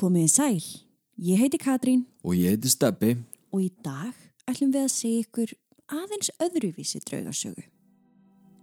Komiði 0.00 0.30
sæl, 0.32 0.62
ég 1.20 1.36
heiti 1.42 1.58
Katrín 1.60 2.06
Og 2.24 2.32
ég 2.32 2.54
heiti 2.54 2.70
Steppi. 2.72 3.18
og 3.52 3.60
í 3.60 3.68
dag 3.84 4.14
ætlum 4.48 4.70
við 4.72 4.86
að 4.86 4.92
segja 4.94 5.24
ykkur 5.26 5.50
aðeins 5.92 6.30
öðruvísi 6.40 7.00
draugasögu. 7.04 7.64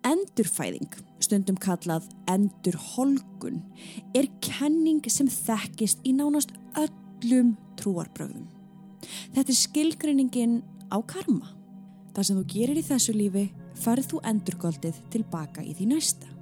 Endurfæðing, 0.08 0.96
stundum 1.22 1.60
kallað 1.62 2.08
endurholgun, 2.32 3.60
er 4.16 4.26
kenning 4.42 5.06
sem 5.12 5.28
þekkist 5.28 6.02
í 6.08 6.16
nánast 6.18 6.56
öllum 6.74 7.54
trúarbröðum. 7.78 8.48
Þetta 9.36 9.54
er 9.54 9.60
skilgreiningin 9.62 10.64
á 10.90 10.98
karma. 11.06 11.54
Það 12.16 12.24
sem 12.24 12.40
þú 12.40 12.48
gerir 12.56 12.82
í 12.82 12.88
þessu 12.88 13.14
lífi 13.14 13.46
farð 13.78 14.10
þú 14.10 14.24
endurgoldið 14.32 15.04
tilbaka 15.14 15.62
í 15.62 15.78
því 15.78 15.92
næsta. 15.94 16.37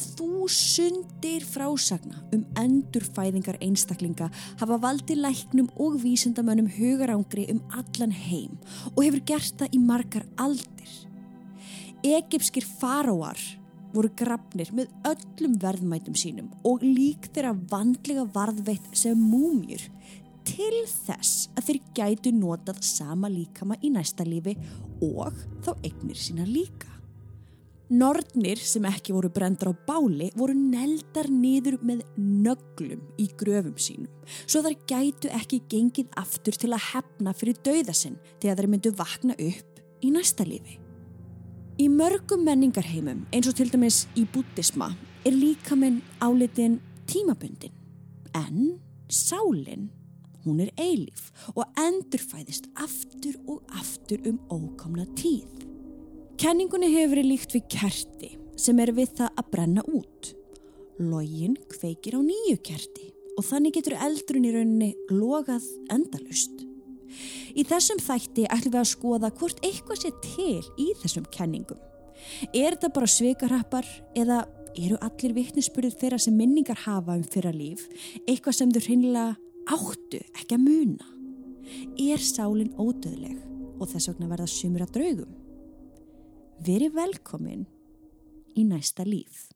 Þúsundir 0.00 1.44
frásagna 1.46 2.22
um 2.34 2.42
endurfæðingar 2.60 3.60
einstaklinga 3.64 4.30
hafa 4.60 4.80
valdi 4.82 5.16
læknum 5.18 5.70
og 5.80 6.00
vísindamönnum 6.04 6.70
hugarangri 6.78 7.46
um 7.52 7.62
allan 7.70 8.12
heim 8.14 8.58
og 8.96 9.04
hefur 9.04 9.24
gert 9.32 9.56
það 9.60 9.76
í 9.76 9.82
margar 9.84 10.26
aldir. 10.40 10.92
Egipskir 12.00 12.64
faróar 12.64 13.40
voru 13.94 14.10
grafnir 14.16 14.70
með 14.76 14.90
öllum 15.08 15.56
verðmætum 15.60 16.16
sínum 16.18 16.50
og 16.66 16.84
lík 16.84 17.30
þeirra 17.34 17.56
vandlega 17.72 18.26
varðveitt 18.34 18.86
sem 18.96 19.18
múmjur 19.18 19.88
til 20.46 20.84
þess 20.88 21.50
að 21.56 21.66
þeir 21.68 21.80
gætu 21.98 22.32
notað 22.34 22.80
sama 22.86 23.30
líkama 23.32 23.78
í 23.84 23.92
næsta 23.94 24.26
lífi 24.26 24.56
og 25.04 25.36
þá 25.64 25.74
eignir 25.82 26.18
sína 26.18 26.46
líka. 26.48 26.99
Nornir 27.90 28.60
sem 28.62 28.84
ekki 28.86 29.10
voru 29.10 29.26
brendar 29.34 29.72
á 29.72 29.74
báli 29.74 30.28
voru 30.38 30.54
neldar 30.54 31.26
niður 31.26 31.80
með 31.82 32.04
nöglum 32.14 33.00
í 33.18 33.24
gröfum 33.34 33.74
sínum 33.82 34.28
svo 34.44 34.60
þar 34.62 34.76
gætu 34.92 35.30
ekki 35.34 35.58
gengið 35.72 36.12
aftur 36.20 36.54
til 36.54 36.70
að 36.70 36.84
hefna 36.92 37.32
fyrir 37.34 37.58
dauðasinn 37.66 38.20
þegar 38.36 38.60
þeir 38.60 38.70
myndu 38.70 38.92
vakna 38.94 39.34
upp 39.34 39.80
í 40.06 40.12
næsta 40.14 40.46
lífi. 40.46 40.78
Í 41.82 41.88
mörgum 41.90 42.44
menningarheimum 42.46 43.24
eins 43.34 43.50
og 43.50 43.56
til 43.58 43.66
dæmis 43.72 44.04
í 44.14 44.22
búttisma 44.22 44.92
er 45.26 45.34
líkaminn 45.34 45.98
álitin 46.22 46.78
tímabundin 47.10 47.74
en 48.38 48.76
sálinn 49.10 49.88
hún 50.44 50.62
er 50.62 50.70
eilíf 50.78 51.32
og 51.56 51.66
endurfæðist 51.74 52.70
aftur 52.78 53.34
og 53.50 53.66
aftur 53.82 54.22
um 54.30 54.38
ókomna 54.46 55.08
tíð. 55.18 55.69
Kenningunni 56.40 56.88
hefur 56.88 57.18
verið 57.18 57.26
líkt 57.28 57.52
við 57.52 57.64
kerti 57.68 58.28
sem 58.56 58.78
er 58.80 58.94
við 58.96 59.10
það 59.18 59.40
að 59.42 59.48
brenna 59.52 59.82
út. 59.92 60.28
Lógin 60.96 61.58
kveikir 61.68 62.14
á 62.16 62.20
nýju 62.24 62.54
kerti 62.64 63.10
og 63.36 63.44
þannig 63.44 63.74
getur 63.76 63.98
eldrun 64.06 64.46
í 64.48 64.52
rauninni 64.54 64.88
logað 65.12 65.66
endalust. 65.92 66.62
Í 67.52 67.60
þessum 67.68 68.00
þætti 68.00 68.46
ætlum 68.56 68.72
við 68.72 68.80
að 68.80 68.88
skoða 68.88 69.30
hvort 69.36 69.60
eitthvað 69.68 70.00
sé 70.00 70.12
til 70.24 70.62
í 70.80 70.86
þessum 71.02 71.26
kenningum. 71.28 71.82
Er 72.56 72.72
þetta 72.72 72.90
bara 72.96 73.12
sveikarhappar 73.18 73.90
eða 74.16 74.40
eru 74.80 74.96
allir 75.04 75.36
vittnisspurðir 75.36 75.98
þeirra 76.00 76.22
sem 76.24 76.40
minningar 76.40 76.80
hafa 76.86 77.18
um 77.20 77.26
fyrra 77.34 77.52
líf 77.52 77.84
eitthvað 78.24 78.56
sem 78.62 78.72
þau 78.72 78.80
hreinlega 78.86 79.36
áttu 79.76 80.24
ekki 80.40 80.56
að 80.56 80.64
muna? 80.64 81.12
Er 82.00 82.24
sálinn 82.24 82.72
ódöðleg 82.80 83.44
og 83.76 83.92
þess 83.92 84.14
vegna 84.14 84.32
verða 84.32 84.48
sumur 84.48 84.88
að 84.88 84.96
draugum? 84.96 85.39
Veri 86.60 86.90
velkomin 86.92 87.62
í 88.52 88.66
næsta 88.68 89.06
líf. 89.08 89.46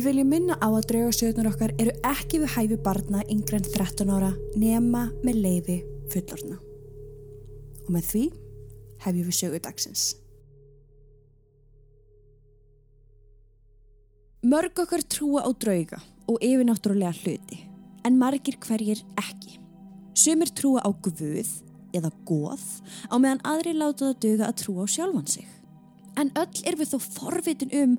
Við 0.00 0.14
viljum 0.14 0.30
minna 0.32 0.54
á 0.56 0.64
að 0.64 0.86
draugasögnar 0.88 1.48
okkar 1.50 1.74
eru 1.76 1.92
ekki 2.08 2.38
við 2.40 2.52
hæfi 2.54 2.76
barna 2.80 3.20
yngre 3.28 3.58
en 3.58 3.66
13 3.66 4.08
ára 4.08 4.30
nema 4.56 5.02
með 5.20 5.40
leiði 5.44 5.76
fullorna. 6.08 6.56
Og 7.84 7.90
með 7.92 8.06
því 8.08 8.22
hefjum 9.04 9.28
við 9.28 9.36
sögu 9.36 9.60
dagsins. 9.60 10.06
Mörg 14.40 14.80
okkar 14.86 15.04
trúa 15.04 15.44
á 15.44 15.52
drauga 15.52 16.00
og 16.24 16.40
yfirnáttúrulega 16.48 17.12
hluti, 17.20 17.60
en 18.00 18.16
margir 18.16 18.56
hverjir 18.56 19.04
ekki. 19.20 19.58
Sumir 20.16 20.48
trúa 20.56 20.80
á 20.80 20.88
guð 20.96 21.44
eða 21.92 22.08
goð 22.24 22.64
á 23.12 23.20
meðan 23.20 23.44
aðri 23.44 23.76
láta 23.76 24.14
það 24.14 24.20
döga 24.24 24.48
að 24.48 24.62
trúa 24.64 24.88
á 24.88 24.92
sjálfan 24.96 25.28
sig. 25.28 25.59
En 26.20 26.28
öll 26.36 26.64
er 26.68 26.76
við 26.76 26.90
þó 26.92 26.98
forvitin 27.00 27.70
um 27.78 27.92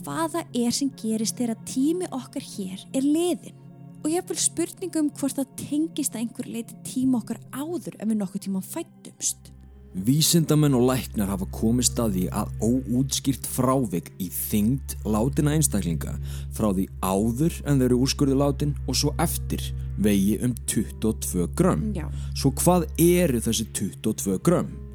hvaða 0.00 0.42
er 0.56 0.74
sem 0.74 0.90
gerist 0.98 1.38
þegar 1.38 1.60
tími 1.68 2.08
okkar 2.10 2.42
hér 2.42 2.82
er 2.90 3.04
liðin. 3.06 3.54
Og 4.02 4.08
ég 4.10 4.18
hef 4.18 4.32
vel 4.32 4.40
spurningum 4.42 5.12
hvort 5.18 5.38
það 5.38 5.52
tengist 5.60 6.16
að 6.16 6.24
einhver 6.24 6.48
leiti 6.50 6.78
tíma 6.86 7.20
okkar 7.20 7.38
áður 7.54 7.98
ef 7.98 8.10
við 8.10 8.18
nokkuð 8.18 8.44
tíma 8.46 8.62
fættumst. 8.66 9.52
Vísindamenn 9.94 10.76
og 10.76 10.84
læknar 10.90 11.30
hafa 11.30 11.46
komist 11.54 11.98
að 12.02 12.18
því 12.18 12.24
að 12.40 12.50
óútskýrt 12.66 13.46
frávik 13.50 14.10
í 14.22 14.28
þyngd 14.30 14.98
látina 15.08 15.54
einstaklinga 15.56 16.16
frá 16.54 16.68
því 16.74 16.88
áður 17.02 17.60
en 17.64 17.78
þau 17.80 17.86
eru 17.88 18.00
úrskurðu 18.04 18.40
látin 18.42 18.74
og 18.86 18.98
svo 18.98 19.14
eftir 19.22 19.62
vegi 19.98 20.36
um 20.44 20.54
22 20.66 21.48
grömm. 21.58 21.88
Já. 21.96 22.06
Svo 22.34 22.52
hvað 22.58 22.90
eru 23.02 23.42
þessi 23.42 23.70
22 23.70 24.38
grömm? 24.44 24.87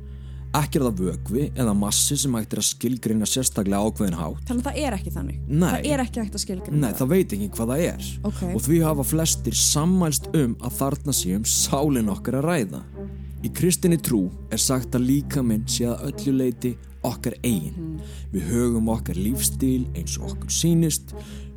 Ekki 0.54 0.78
er 0.78 0.84
það 0.86 1.00
vögvi 1.02 1.44
eða 1.58 1.72
massi 1.74 2.16
sem 2.22 2.36
hægt 2.38 2.52
er 2.54 2.60
að 2.62 2.68
skilgreina 2.68 3.26
sérstaklega 3.26 3.88
ákveðin 3.88 4.18
hátt. 4.20 4.42
Þannig 4.46 4.60
að 4.60 4.68
það 4.68 4.76
er 4.84 4.96
ekki 5.00 5.14
þannig. 5.16 5.38
Nei. 5.50 5.64
Það 5.64 5.88
er 5.90 6.02
ekki 6.04 6.20
hægt 6.22 6.36
að 6.38 6.44
skilgjörna 6.44 6.82
Nei, 6.84 6.92
það 7.00 7.10
veit 7.10 7.34
ekki 7.34 7.48
hvað 7.56 7.72
það 7.72 7.86
er. 7.88 8.10
Ok. 8.30 8.42
Og 8.52 8.62
því 8.68 8.78
hafa 8.84 9.06
flestir 9.10 9.58
sammælst 9.58 10.28
um 10.38 10.54
að 10.62 10.76
þarna 10.78 11.16
sé 11.18 11.32
um 11.40 11.48
sálinn 11.50 12.12
okkar 12.14 12.38
að 12.38 12.46
ræða. 12.52 12.82
Í 13.44 13.52
kristinni 13.58 13.98
trú 13.98 14.28
er 14.54 14.62
sagt 14.62 14.94
að 14.94 15.08
líkaminn 15.08 15.64
sé 15.66 15.88
að 15.90 16.06
öllu 16.12 16.36
leiti 16.44 16.76
okkar 17.02 17.34
eigin. 17.42 17.98
Við 18.36 18.46
höfum 18.54 18.94
okkar 18.94 19.18
lífstíl 19.18 19.88
eins 19.98 20.20
og 20.22 20.36
okkur 20.36 20.54
sýnist, 20.54 21.16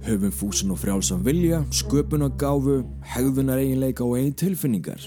höfum 0.09 0.33
fúsin 0.33 0.73
og 0.73 0.81
frjálsam 0.81 1.21
vilja, 1.27 1.61
sköpunargáfu, 1.69 2.81
hegðunar 3.13 3.61
eiginleika 3.61 4.09
og 4.09 4.17
eigin 4.23 4.35
tilfinningar. 4.41 5.05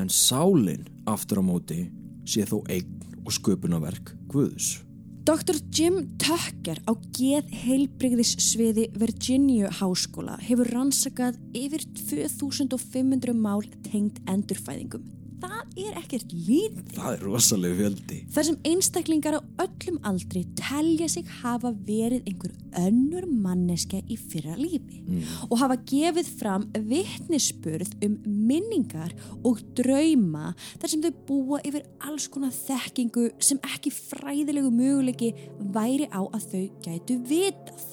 En 0.00 0.08
sálinn, 0.08 0.88
aftur 1.04 1.44
á 1.44 1.44
móti, 1.44 1.84
sé 2.24 2.48
þó 2.48 2.62
eigin 2.64 3.09
og 3.24 3.34
sköpunarverk 3.36 4.14
Guðs. 4.30 4.80
Dr. 5.28 5.58
Jim 5.70 6.16
Tucker 6.18 6.80
á 6.88 6.92
geð 7.14 7.50
heilbrigðis 7.52 8.32
sviði 8.40 8.88
Virginia 8.98 9.68
háskóla 9.78 10.38
hefur 10.42 10.70
rannsakað 10.72 11.36
yfir 11.54 11.84
2500 12.08 13.36
mál 13.36 13.62
tengd 13.84 14.22
endurfæðingum. 14.24 15.19
Það 15.40 15.78
er 15.80 15.98
ekkert 16.00 16.32
lítið. 16.34 16.94
Það 16.96 17.12
er 17.14 17.22
rosalega 17.24 17.78
fjöldi. 17.78 18.18
Þar 18.34 18.46
sem 18.48 18.58
einstaklingar 18.70 19.36
á 19.38 19.40
öllum 19.64 19.98
aldri 20.10 20.42
telja 20.58 21.08
sig 21.10 21.28
hafa 21.40 21.72
verið 21.86 22.26
einhver 22.28 22.52
önnur 22.80 23.26
manneskja 23.30 24.02
í 24.10 24.18
fyrra 24.20 24.56
lífi 24.58 25.00
og 25.48 25.56
hafa 25.62 25.78
gefið 25.90 26.28
fram 26.38 26.66
vittnisspurð 26.90 27.96
um 28.06 28.18
minningar 28.26 29.14
og 29.46 29.62
drauma 29.78 30.52
þar 30.80 30.92
sem 30.92 31.02
þau 31.04 31.12
búa 31.28 31.62
yfir 31.66 31.88
alls 32.06 32.28
konar 32.30 32.54
þekkingu 32.54 33.30
sem 33.42 33.60
ekki 33.72 33.92
fræðilegu 33.94 34.70
möguleiki 34.74 35.32
væri 35.74 36.06
á 36.12 36.20
að 36.22 36.46
þau 36.52 36.64
gætu 36.86 37.18
vitað 37.30 37.88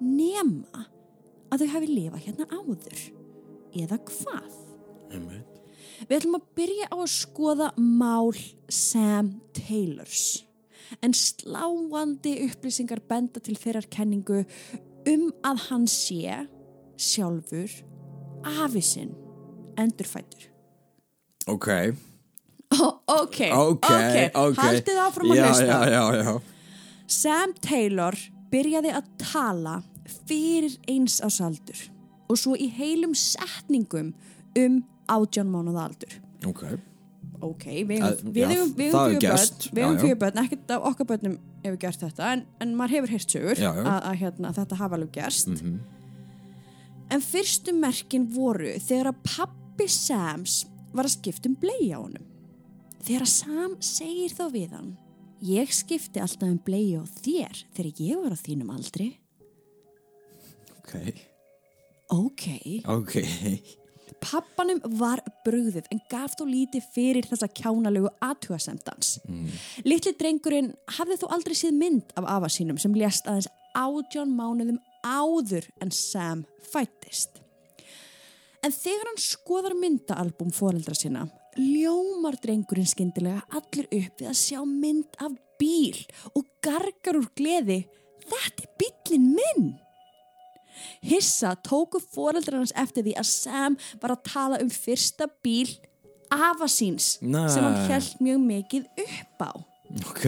nema 0.00 0.86
að 1.50 1.64
þau 1.64 1.72
hafi 1.76 1.94
lifað 1.94 2.26
hérna 2.26 2.50
áður 2.50 3.06
eða 3.80 4.02
hvað. 4.10 4.60
Einmitt. 5.10 5.49
Við 6.08 6.16
ætlum 6.18 6.38
að 6.38 6.46
byrja 6.58 6.88
á 6.90 6.96
að 6.96 7.10
skoða 7.12 7.70
mál 7.76 8.32
Sam 8.72 9.34
Taylors. 9.56 10.44
En 11.04 11.14
sláandi 11.14 12.34
upplýsingar 12.48 13.02
benda 13.08 13.42
til 13.42 13.56
þeirrar 13.58 13.88
kenningu 13.92 14.44
um 15.10 15.28
að 15.46 15.66
hann 15.68 15.86
sé 15.90 16.46
sjálfur 17.00 17.72
afisinn 18.60 19.12
endurfættur. 19.80 20.48
Ok, 21.50 21.68
Oh, 22.80 23.00
ok, 23.06 23.38
ok, 23.50 23.86
ok. 24.34 24.58
Haldið 24.62 24.98
áfram 25.02 25.32
að 25.34 25.40
hlusta. 25.42 25.64
Já, 25.66 25.78
já, 25.90 26.02
já. 26.22 26.34
Sam 27.10 27.54
Taylor 27.58 28.14
byrjaði 28.52 28.92
að 28.94 29.08
tala 29.18 29.80
fyrir 30.28 30.76
eins 30.90 31.18
ás 31.26 31.40
aldur 31.42 31.80
og 32.30 32.38
svo 32.38 32.54
í 32.54 32.68
heilum 32.70 33.16
setningum 33.18 34.12
um 34.58 34.76
átján 35.10 35.50
mánuða 35.52 35.88
aldur. 35.88 36.16
Ok. 36.48 36.64
Ok, 37.40 37.64
við 37.88 38.02
er 38.04 38.18
fjögur 39.96 40.18
börn, 40.20 40.40
ekkert 40.42 40.72
af 40.74 40.84
okkar 40.90 41.06
börnum 41.08 41.38
hefur 41.64 41.78
gert 41.80 42.02
þetta, 42.02 42.32
en, 42.34 42.42
en 42.60 42.74
maður 42.76 42.98
hefur 42.98 43.12
heyrt 43.14 43.32
sögur 43.32 43.62
að, 43.64 44.10
hérna, 44.20 44.50
þetta 44.56 44.76
hafa 44.80 44.98
alveg 44.98 45.12
gerst. 45.16 45.48
Mhm. 45.54 45.78
En 47.10 47.24
fyrstu 47.24 47.72
merkin 47.74 48.28
voru 48.30 48.74
þegar 48.78 49.10
að 49.10 49.22
pappi 49.26 49.88
Sams 49.90 50.60
var 50.94 51.08
að 51.08 51.16
skipta 51.16 51.48
um 51.50 51.56
blei 51.58 51.88
á 51.90 51.98
honum. 51.98 52.26
Þegar 53.00 53.24
að 53.24 53.32
Sam 53.32 53.76
segir 53.82 54.36
þá 54.36 54.44
við 54.52 54.76
hann, 54.76 54.92
ég 55.40 55.72
skipti 55.74 56.20
alltaf 56.22 56.46
um 56.50 56.60
blei 56.62 56.92
á 56.94 57.02
þér 57.24 57.64
þegar 57.74 58.04
ég 58.04 58.22
var 58.22 58.36
á 58.36 58.38
þínum 58.44 58.72
aldri. 58.76 59.08
Ok. 60.78 60.94
Ok, 62.10 62.46
Ok. 62.90 63.14
Pappanum 64.20 64.80
var 65.00 65.22
brugðið 65.44 65.88
en 65.92 66.02
gaf 66.10 66.36
þó 66.38 66.44
lítið 66.48 66.86
fyrir 66.94 67.28
þessa 67.28 67.48
kjánalegu 67.48 68.10
aðtugasemdans. 68.24 69.16
Mm. 69.28 69.48
Litli 69.88 70.14
drengurinn 70.18 70.72
hafði 70.98 71.20
þó 71.22 71.26
aldrei 71.36 71.56
síð 71.58 71.76
mynd 71.80 72.14
af 72.20 72.28
afa 72.38 72.50
sínum 72.52 72.78
sem 72.80 72.94
lést 72.96 73.28
aðeins 73.30 73.50
átján 73.76 74.32
mánuðum 74.36 74.80
áður 75.06 75.68
en 75.80 75.92
Sam 75.94 76.44
fættist. 76.72 77.40
En 78.60 78.72
þegar 78.74 79.08
hann 79.08 79.22
skoðar 79.22 79.76
myndaalbum 79.78 80.50
foreldra 80.52 80.94
sinna, 80.96 81.24
ljómar 81.56 82.36
drengurinn 82.42 82.88
skyndilega 82.88 83.46
allir 83.56 83.88
upp 83.88 84.20
við 84.20 84.28
að 84.28 84.40
sjá 84.42 84.60
mynd 84.68 85.16
af 85.24 85.38
bíl 85.60 85.96
og 86.34 86.44
gargar 86.64 87.20
úr 87.20 87.30
gleði. 87.36 87.84
Þetta 88.28 88.66
er 88.66 88.74
bílinn 88.80 89.30
minn! 89.38 89.70
Hissa 91.04 91.54
tóku 91.66 92.00
foreldrar 92.02 92.60
hans 92.60 92.74
eftir 92.78 93.06
því 93.06 93.16
að 93.20 93.30
Sam 93.30 93.78
var 94.02 94.16
að 94.16 94.24
tala 94.30 94.60
um 94.62 94.72
fyrsta 94.72 95.28
bíl 95.44 95.68
afa 96.30 96.68
síns 96.70 97.16
Nei. 97.22 97.48
sem 97.50 97.64
hann 97.64 97.90
held 97.90 98.18
mjög 98.22 98.42
mikið 98.46 99.06
upp 99.06 99.46
á. 99.46 99.52
Ok. 100.06 100.26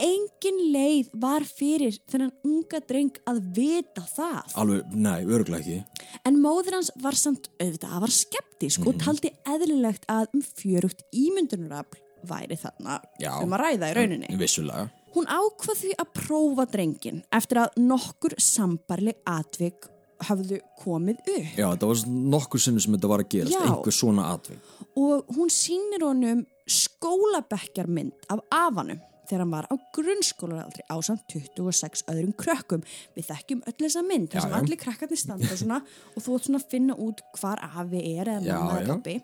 Engin 0.00 0.58
leið 0.72 1.10
var 1.20 1.44
fyrir 1.44 1.96
þennan 2.08 2.32
unga 2.46 2.80
dreng 2.88 3.18
að 3.28 3.40
vita 3.58 4.04
það. 4.08 4.54
Alveg, 4.62 4.94
nei, 4.94 5.18
örgulega 5.24 5.60
ekki. 5.60 6.06
En 6.28 6.38
móður 6.40 6.78
hans 6.78 6.90
var 7.02 7.16
samt 7.18 7.50
auðvitað 7.60 7.96
að 7.96 8.04
var 8.06 8.14
skeptisk 8.16 8.88
og 8.88 9.00
taldi 9.02 9.32
eðlilegt 9.48 10.08
að 10.12 10.28
um 10.36 10.44
fjörugt 10.46 11.04
ímyndunarafl 11.16 12.00
væri 12.26 12.56
þarna 12.60 13.00
Já. 13.20 13.34
um 13.42 13.52
að 13.52 13.62
ræða 13.64 13.90
í 13.92 13.96
rauninni. 14.00 14.38
Vissulega. 14.40 14.88
Hún 15.16 15.28
ákvað 15.32 15.78
því 15.80 15.92
að 15.96 16.08
prófa 16.18 16.66
drengin 16.68 17.22
eftir 17.34 17.62
að 17.62 17.78
nokkur 17.80 18.36
sambarleg 18.42 19.16
atvik 19.24 19.88
hafðu 20.26 20.60
komið 20.80 21.20
upp. 21.24 21.56
Já, 21.56 21.66
þetta 21.72 21.88
var 21.90 22.04
nokkur 22.36 22.62
sinnum 22.62 22.84
sem 22.84 22.96
þetta 22.96 23.10
var 23.12 23.24
að 23.24 23.32
gerast. 23.34 23.56
Já. 23.56 23.64
Einhver 23.64 23.96
svona 23.96 24.30
atvik. 24.34 24.70
og 24.96 25.34
hún 25.36 25.50
sýnir 25.52 26.04
honum 26.04 26.46
skólabekkjarmynd 26.66 28.28
af 28.32 28.40
afanum 28.50 29.00
þegar 29.26 29.42
hann 29.42 29.52
var 29.52 29.66
á 29.68 29.74
grunnskólaraldri 29.96 30.86
á 30.86 30.96
samt 31.02 31.26
26 31.32 32.06
öðrum 32.12 32.32
krökkum. 32.38 32.84
Við 33.16 33.28
þekkjum 33.30 33.62
öll 33.66 33.76
þessa 33.80 34.02
mynd, 34.06 34.30
þess 34.32 34.46
að 34.48 34.56
allir 34.60 34.80
krakkarnir 34.80 35.20
standa 35.20 35.56
svona 35.58 35.82
og 36.14 36.22
þú 36.22 36.38
ert 36.38 36.48
svona 36.48 36.62
að 36.62 36.72
finna 36.76 36.96
út 36.96 37.22
hvar 37.40 37.62
afi 37.66 38.02
er 38.14 38.32
eða 38.36 38.44
mamma 38.46 38.80
já. 38.80 38.88
pappi. 38.92 39.20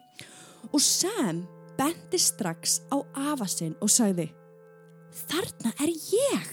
Og 0.73 0.83
Sam 0.83 1.44
bendi 1.79 2.21
strax 2.21 2.81
á 2.93 2.97
afa 3.33 3.49
sinn 3.50 3.77
og 3.81 3.91
sagði 3.91 4.29
Þarna 5.12 5.73
er 5.82 5.93
ég! 5.93 6.50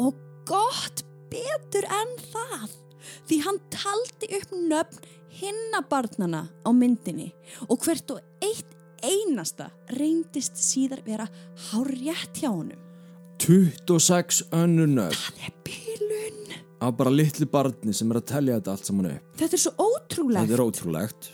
Og 0.00 0.16
gott 0.48 1.04
betur 1.32 1.86
en 1.86 2.14
það! 2.32 2.76
Því 3.28 3.40
hann 3.46 3.58
taldi 3.72 4.28
upp 4.38 4.52
nöfn 4.56 5.08
hinnabarnana 5.40 6.44
á 6.66 6.70
myndinni 6.74 7.30
og 7.68 7.84
hvert 7.84 8.12
og 8.12 8.20
eitt 8.44 8.76
einasta 9.00 9.70
reyndist 9.96 10.58
síðar 10.60 11.00
vera 11.06 11.26
hárétt 11.70 12.42
hjá 12.42 12.50
honum. 12.50 12.80
26 13.40 14.42
önnur 14.52 14.90
nöfn 14.90 15.16
Það 15.16 15.46
er 15.46 15.54
bílun! 15.64 16.40
af 16.80 16.96
bara 16.96 17.12
litli 17.12 17.46
barni 17.48 17.92
sem 17.96 18.10
er 18.12 18.20
að 18.20 18.28
telja 18.32 18.56
þetta 18.58 18.74
allt 18.74 18.88
saman 18.88 19.10
upp. 19.10 19.32
Þetta 19.40 19.56
er 19.56 19.62
svo 19.64 19.72
ótrúlegt. 19.84 20.40
Þetta 20.40 20.56
er 20.56 20.62
ótrúlegt. 20.64 21.30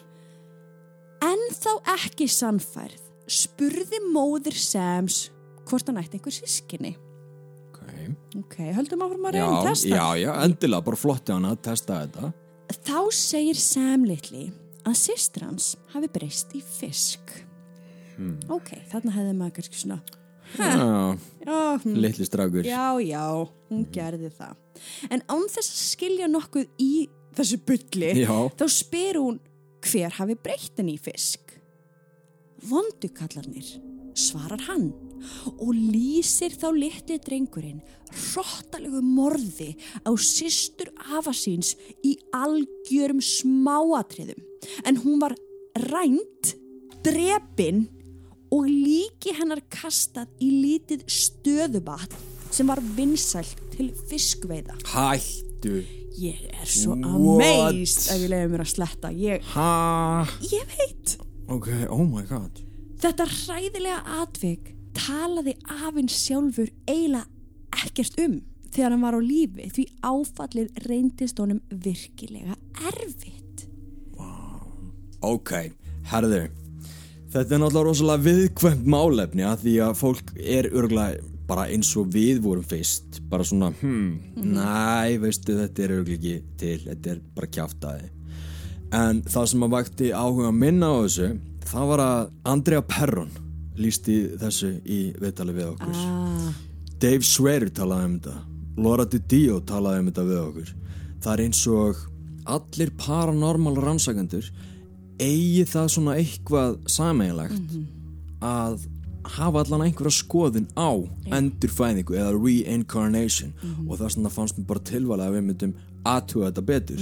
En 1.26 1.44
þá 1.55 1.70
ekki 1.96 2.26
sannfærð 2.31 3.02
spurði 3.31 4.00
móðir 4.14 4.58
Sams 4.58 5.31
hvort 5.66 5.88
hann 5.90 6.00
ætti 6.02 6.18
einhver 6.18 6.34
sískinni. 6.36 6.92
Ok. 7.68 7.80
Ok, 8.42 8.56
höldum 8.76 9.02
áfram 9.06 9.26
að 9.30 9.36
reyna 9.38 9.48
að 9.60 9.68
testa. 9.70 9.88
já, 9.94 10.06
já, 10.22 10.30
endilega, 10.44 10.84
bara 10.90 10.96
flotti 11.00 11.32
hana 11.34 11.54
að 11.54 11.62
testa 11.70 12.00
þetta. 12.04 12.32
Þá 12.86 13.00
segir 13.14 13.58
Sam 13.62 14.04
litli 14.08 14.48
að 14.86 14.96
systir 14.98 15.44
hans 15.46 15.72
hafi 15.94 16.08
breyst 16.14 16.54
í 16.58 16.62
fisk. 16.62 17.34
Ok, 18.48 18.70
þarna 18.90 19.12
hefði 19.12 19.34
maður 19.36 19.56
kannski 19.58 19.82
svona, 19.82 19.98
Já, 20.56 21.18
já, 21.42 21.56
hm, 21.82 21.96
litli 22.00 22.24
strákur. 22.24 22.64
já, 22.64 22.84
já, 23.02 23.24
hún 23.69 23.82
gerði 23.92 24.30
það. 24.30 24.54
En 25.10 25.20
án 25.28 25.48
þess 25.50 25.72
að 25.74 25.80
skilja 25.90 26.28
nokkuð 26.30 26.69
í 26.80 27.08
þessu 27.36 27.58
bulli, 27.66 28.12
Já. 28.22 28.30
þá 28.56 28.64
spyr 28.72 29.19
hún 29.20 29.40
hver 29.84 30.14
hafi 30.16 30.36
breytt 30.38 30.78
henni 30.78 30.94
í 30.96 31.00
fisk. 31.02 31.58
Vondukallarnir, 32.62 33.66
svarar 34.16 34.62
hann 34.68 34.90
og 35.56 35.72
lýsir 35.74 36.54
þá 36.56 36.68
litli 36.76 37.18
drengurinn 37.22 37.82
hróttalegu 38.14 39.02
morði 39.04 39.72
á 40.06 40.10
systur 40.20 40.92
afa 41.18 41.34
síns 41.36 41.74
í 42.06 42.16
algjörum 42.34 43.20
smáatriðum. 43.24 44.40
En 44.86 45.00
hún 45.02 45.20
var 45.22 45.36
rænt, 45.88 46.54
drepin 47.04 47.86
og 48.54 48.68
líki 48.70 49.34
hennar 49.36 49.62
kastað 49.72 50.30
í 50.40 50.50
lítið 50.62 51.04
stöðubat 51.10 52.14
sem 52.54 52.69
var 52.70 52.80
vinsælt 52.96 53.58
til 53.74 53.90
fiskveiða. 54.08 54.78
Hættu. 54.94 55.82
Ég 56.16 56.46
er 56.48 56.64
svo 56.64 56.94
amazed 56.96 58.06
ef 58.14 58.22
ég 58.22 58.30
leiði 58.32 58.52
mér 58.54 58.62
að 58.64 58.70
sletta. 58.70 59.10
Ég, 59.12 59.50
ég 60.48 60.70
veit. 60.78 61.19
Ok, 61.52 61.69
oh 61.92 62.06
my 62.08 62.24
god. 62.24 62.65
Þetta 62.96 63.26
hræðilega 63.28 64.02
atvik 64.22 64.72
talaði 64.96 65.56
afinn 65.84 66.08
sjálfur 66.08 66.70
eiginlega 66.88 67.26
ekkert 67.84 68.20
um 68.25 68.38
þegar 68.72 68.94
hann 68.94 69.04
var 69.04 69.16
á 69.16 69.20
lífi 69.20 69.69
því 69.72 69.84
áfallið 70.04 70.81
reyndist 70.87 71.40
honum 71.40 71.60
virkilega 71.70 72.56
erfitt. 72.88 73.67
Ok, 75.24 75.53
herðu. 76.10 76.46
Þetta 77.32 77.56
er 77.56 77.60
náttúrulega 77.60 77.86
rosalega 77.88 78.24
viðkvæmt 78.26 78.84
málefni 78.88 79.44
að 79.44 79.65
því 79.65 79.74
að 79.86 79.96
fólk 80.00 80.32
er 80.41 80.69
örgulega 80.70 81.32
bara 81.46 81.67
eins 81.70 81.93
og 81.98 82.10
við 82.15 82.41
vorum 82.44 82.67
fyrst. 82.67 83.20
Bara 83.31 83.46
svona, 83.46 83.72
hmm, 83.81 84.44
næ, 84.55 85.17
veistu, 85.22 85.56
þetta 85.58 85.84
er 85.84 85.94
örgulega 85.98 86.17
ekki 86.17 86.56
til, 86.60 86.79
þetta 86.86 87.12
er 87.12 87.20
bara 87.36 87.50
kjáftaði. 87.56 88.08
En 88.96 89.20
það 89.26 89.50
sem 89.53 89.67
að 89.67 89.74
vakti 89.74 90.12
áhuga 90.15 90.53
minna 90.55 90.93
á 90.94 90.96
þessu, 91.05 91.29
það 91.67 91.91
var 91.93 92.03
að 92.05 92.31
Andrea 92.53 92.82
Perron 92.87 93.31
lísti 93.77 94.17
þessu 94.41 94.73
í 94.89 95.01
viðtali 95.20 95.55
við 95.56 95.73
okkur. 95.75 95.96
Ah, 96.01 96.53
Dave 97.03 97.27
Swear 97.27 97.69
talaði 97.77 98.08
um 98.08 98.19
þetta. 98.19 98.37
Laura 98.77 99.06
DiDio 99.08 99.61
talaði 99.69 100.03
um 100.03 100.11
þetta 100.11 100.27
við 100.31 100.41
okkur. 100.43 100.75
Það 101.25 101.32
er 101.32 101.43
eins 101.46 101.63
og 101.73 102.03
allir 102.56 102.93
paranormal 103.01 103.75
rannsakendur 103.82 104.49
eigi 105.19 105.65
það 105.69 105.89
svona 105.94 106.17
eitthvað 106.20 106.77
sameiginlegt 106.93 107.77
að 108.44 108.85
hafa 109.37 109.63
allan 109.65 109.82
einhverja 109.89 110.13
skoðun 110.15 110.69
á 110.79 110.93
endurfæðingu 111.35 112.15
eða 112.15 112.37
reincarnation. 112.37 113.53
Og 113.89 113.99
það 113.99 114.13
svona 114.15 114.31
fannst 114.32 114.58
mér 114.61 114.69
bara 114.70 114.85
tilvælega 114.87 115.32
að 115.32 115.39
við 115.39 115.46
myndum 115.49 115.75
aðtuga 116.06 116.51
þetta 116.53 116.67
betur. 116.70 117.01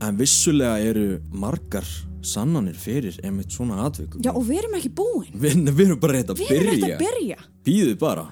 En 0.00 0.18
vissulega 0.18 0.78
eru 0.90 1.06
margar 1.32 1.86
sannanir 2.26 2.74
fyrir 2.78 3.16
einmitt 3.24 3.52
svona 3.54 3.84
atvikum 3.86 4.22
já 4.24 4.30
og 4.34 4.44
við 4.48 4.58
erum 4.62 4.76
ekki 4.78 4.92
búin. 4.94 5.32
við, 5.34 5.56
við 5.70 5.86
erum 5.86 6.00
bara 6.02 6.18
reynd 6.18 6.30
að 6.34 6.42
Við 6.42 6.50
erum 6.56 6.70
byrja 6.70 6.86
þetta 6.86 6.94
að 6.94 7.04
byrja. 7.06 7.38
býðu 7.64 7.96
bara 8.00 8.26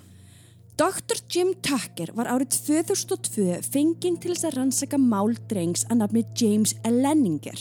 Dr. 0.79 1.19
Jim 1.35 1.49
Tucker 1.59 2.13
var 2.15 2.29
árið 2.31 2.55
2002 2.69 3.57
fenginn 3.67 4.19
til 4.23 4.31
þess 4.31 4.47
að 4.47 4.59
rannsaka 4.61 4.99
mál 5.03 5.33
drengs 5.51 5.83
að 5.91 6.05
nafni 6.05 6.23
James 6.39 6.77
Lenninger. 6.87 7.59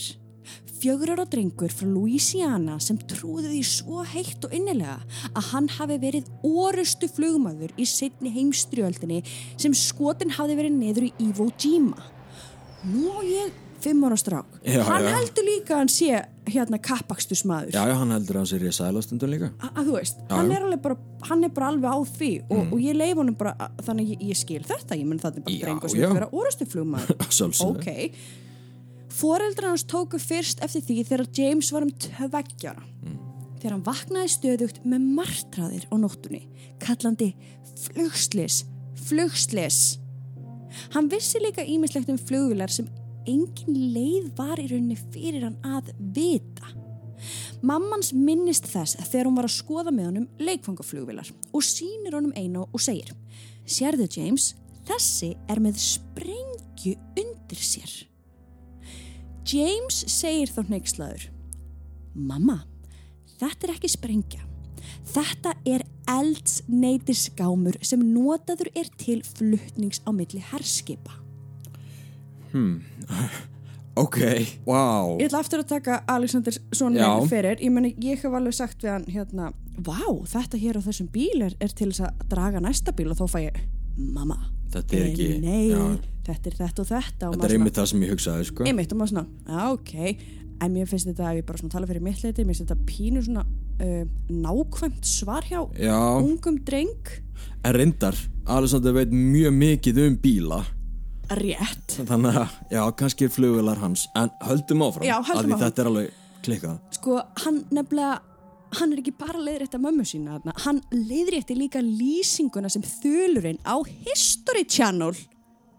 Fjögur 0.77 1.10
ára 1.15 1.24
drengur 1.25 1.74
frá 1.74 1.88
Louisiana 1.89 2.75
sem 2.77 3.00
trúði 3.10 3.50
því 3.55 3.62
svo 3.65 4.03
heitt 4.05 4.46
og 4.46 4.53
innilega 4.53 5.00
að 5.34 5.48
hann 5.50 5.69
hafi 5.79 5.98
verið 6.03 6.27
orustu 6.46 7.10
flugmaður 7.10 7.74
í 7.81 7.88
setni 7.89 8.29
heimstriöldinni 8.36 9.24
sem 9.57 9.74
skotin 9.74 10.36
hafi 10.38 10.53
verið 10.60 10.77
neður 10.77 11.07
í 11.10 11.12
Iwo 11.31 11.50
Jima. 11.57 11.98
Nú 12.86 13.10
á 13.17 13.19
ég 13.25 13.50
fimm 13.84 14.03
ára 14.07 14.17
strák. 14.19 14.57
Já, 14.65 14.81
hann 14.88 15.05
já. 15.05 15.12
heldur 15.15 15.46
líka 15.48 15.75
að 15.75 15.81
hann 15.84 15.91
sé 15.93 16.22
hérna 16.48 16.79
kappakstusmaður. 16.81 17.75
Já, 17.75 17.84
já, 17.91 17.96
hann 18.00 18.13
heldur 18.15 18.39
að 18.39 18.43
hann 18.43 18.50
sér 18.51 18.65
í 18.67 18.74
sælastundum 18.77 19.31
líka. 19.31 19.51
Að 19.69 19.84
þú 19.89 19.96
veist, 19.98 20.19
hann 20.31 20.51
er 20.55 20.77
bara 20.81 20.98
hann 21.27 21.43
er 21.43 21.53
bara 21.53 21.72
alveg 21.74 21.91
á 21.91 22.00
því 22.17 22.31
og, 22.48 22.74
og 22.74 22.81
ég 22.81 22.98
leif 22.98 23.17
honum 23.19 23.38
bara 23.38 23.55
að- 23.60 23.86
þannig 23.88 24.12
ég, 24.13 24.25
ég 24.31 24.38
skil 24.39 24.63
þetta, 24.63 24.98
ég 24.98 25.07
menn 25.07 25.22
það 25.22 25.39
er 25.39 25.46
bara 25.48 25.62
drengur 25.63 25.89
sem 25.93 26.03
er 26.03 26.13
vera 26.13 26.29
orustuflugmaður 26.31 27.15
ok. 27.72 27.89
Foreldrar 29.17 29.72
hans 29.74 29.86
tóku 29.89 30.19
fyrst 30.22 30.62
eftir 30.63 30.84
því 30.86 30.98
þegar 31.10 31.27
James 31.34 31.72
var 31.74 31.88
um 31.88 31.91
tveggjara 31.91 32.84
þegar 33.57 33.74
hann 33.74 33.86
vaknaði 33.88 34.34
stöðugt 34.36 34.84
með 34.86 35.07
martraðir 35.17 35.88
á 35.89 35.96
nóttunni 35.98 36.43
kallandi 36.84 37.31
flugslis 37.88 38.62
flugslis 39.07 39.79
hann 40.93 41.10
vissi 41.10 41.41
líka 41.41 41.65
ímislegt 41.65 42.12
um 42.13 42.19
flugvilar 42.22 42.69
sem 42.74 42.89
engin 43.27 43.79
leið 43.93 44.34
var 44.38 44.60
í 44.62 44.67
rauninni 44.72 44.98
fyrir 45.13 45.48
hann 45.48 45.57
að 45.67 45.93
vita 46.15 46.74
Mammans 47.65 48.12
minnist 48.13 48.67
þess 48.69 48.98
þegar 49.10 49.29
hún 49.29 49.38
var 49.39 49.48
að 49.48 49.55
skoða 49.55 49.93
með 49.93 50.10
honum 50.12 50.27
leikfangaflugvilar 50.41 51.31
og 51.55 51.65
sýnir 51.65 52.17
honum 52.17 52.36
einu 52.38 52.67
og 52.67 52.84
segir 52.84 53.13
Sérðu 53.67 54.07
James, 54.13 54.53
þessi 54.88 55.34
er 55.51 55.60
með 55.60 55.81
sprengju 55.84 56.93
undir 57.19 57.60
sér. 57.60 57.91
James 59.48 60.03
segir 60.12 60.53
þá 60.53 60.62
neykslaður 60.72 61.27
Mamma, 62.17 62.62
þetta 63.38 63.67
er 63.67 63.74
ekki 63.75 63.91
sprengja. 63.91 64.41
Þetta 65.07 65.53
er 65.67 65.84
eldsneitisgámur 66.10 67.77
sem 67.86 68.01
notaður 68.01 68.72
er 68.74 68.89
til 68.98 69.19
fluttnings 69.25 70.01
á 70.07 70.10
milli 70.15 70.41
herskipa. 70.41 71.26
Ok, 73.97 74.17
wow. 74.67 75.15
Ég 75.17 75.25
ætla 75.25 75.39
aftur 75.41 75.63
að 75.63 75.71
taka 75.71 75.95
Alexander 76.13 76.53
svona 76.75 77.15
fyrir. 77.29 77.57
Ég 77.65 77.71
meni, 77.73 77.95
ég 78.03 78.21
hef 78.21 78.35
alveg 78.37 78.53
sagt 78.53 78.83
við 78.85 78.91
hann 78.93 79.07
hérna, 79.09 79.47
vá, 79.81 79.97
þetta 80.29 80.59
hér 80.61 80.77
á 80.77 80.81
þessum 80.85 81.07
bíl 81.13 81.41
er, 81.47 81.55
er 81.63 81.73
til 81.73 81.89
þess 81.89 82.03
að 82.05 82.27
draga 82.29 82.61
næsta 82.61 82.93
bíl 82.93 83.09
og 83.09 83.17
þá 83.17 83.25
fæ 83.33 83.39
ég, 83.47 83.57
mamma, 83.97 84.37
Þetta 84.67 84.97
er 84.99 85.05
ekki 85.07 85.27
nei, 85.41 85.69
já, 85.71 85.81
þetta 86.27 86.51
er 86.51 86.57
þetta 86.59 86.83
og 86.83 86.89
þetta. 86.91 87.29
og 87.29 87.35
Þetta 87.37 87.47
er 87.47 87.55
einmitt 87.55 87.77
það 87.79 87.89
sem 87.93 88.01
ég 88.03 88.13
hugsaði 88.13 88.47
sko. 88.51 88.65
einmitt 88.67 88.93
og 88.93 88.99
maður 89.01 89.13
svona, 89.13 89.25
já 89.47 89.65
ok. 89.73 89.93
En 90.57 90.73
mér 90.73 90.89
finnst 90.89 91.07
þetta, 91.07 91.31
ef 91.31 91.39
ég 91.39 91.45
bara 91.47 91.61
svona 91.61 91.73
tala 91.73 91.87
fyrir 91.89 92.03
mitt 92.03 92.21
leiti 92.25 92.43
mér 92.45 92.57
finnst 92.57 92.65
þetta 92.67 92.87
pínu 92.89 93.23
svona 93.25 93.43
uh, 93.47 94.03
nákvæmt 94.29 95.05
svar 95.09 95.45
hjá 95.47 95.61
Já, 95.79 95.97
ungum 96.21 96.57
dreng. 96.67 97.13
En 97.63 97.77
reyndar 97.77 98.17
Alexander 98.45 98.93
veit 98.93 99.13
mjög 99.13 99.53
mikið 99.57 100.03
um 100.05 100.17
bíla 100.21 100.61
rétt 101.36 101.98
Þannig 102.07 102.38
að, 102.43 102.55
já, 102.72 102.81
kannski 103.00 103.25
er 103.27 103.34
flugvelar 103.34 103.77
hans 103.81 104.07
En 104.15 104.31
höldum 104.48 104.84
áfram 104.88 105.07
Já, 105.07 105.15
höldum 105.19 105.27
af 105.27 105.43
því 105.43 105.53
áfram. 105.53 105.62
Þetta 105.65 105.81
er 105.84 105.89
alveg 105.91 106.12
klikkað 106.48 106.77
sko, 106.98 107.17
hann 107.43 107.63
nefnilega 107.75 108.19
hann 108.77 108.91
er 108.93 109.00
ekki 109.00 109.13
bara 109.15 109.39
leiðrétt 109.39 109.75
að 109.77 109.84
mömmu 109.86 110.03
sína 110.07 110.38
þarna. 110.38 110.53
hann 110.65 110.81
leiðrétti 110.91 111.55
líka 111.55 111.79
lýsinguna 111.84 112.69
sem 112.72 112.84
þulurinn 112.84 113.60
á 113.63 113.79
History 114.05 114.65
Channel 114.67 115.13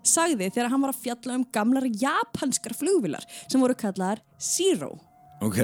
sagði 0.08 0.48
þegar 0.48 0.70
hann 0.72 0.84
var 0.86 0.94
að 0.94 1.02
fjalla 1.04 1.36
um 1.36 1.44
gamlar 1.52 1.84
japanskar 2.00 2.72
flugvilar 2.78 3.24
sem 3.44 3.60
voru 3.60 3.76
kallaðar 3.76 4.22
Zero 4.40 4.94
Ok, 5.44 5.60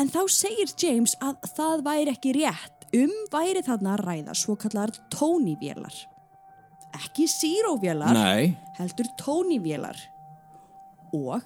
En 0.00 0.08
þá 0.08 0.22
segir 0.32 0.72
James 0.80 1.12
að 1.20 1.36
það 1.58 1.82
væri 1.84 2.14
ekki 2.14 2.32
rétt 2.40 2.86
um 2.96 3.12
væri 3.30 3.60
þarna 3.62 3.92
að 3.98 4.04
ræða 4.08 4.34
svo 4.34 4.56
kallar 4.58 4.90
tónivélar. 5.12 5.92
Ekki 6.96 7.26
zero-vélar, 7.30 8.12
nei 8.16 8.56
heldur 8.80 9.06
tónivélar. 9.20 9.96
Og 11.16 11.42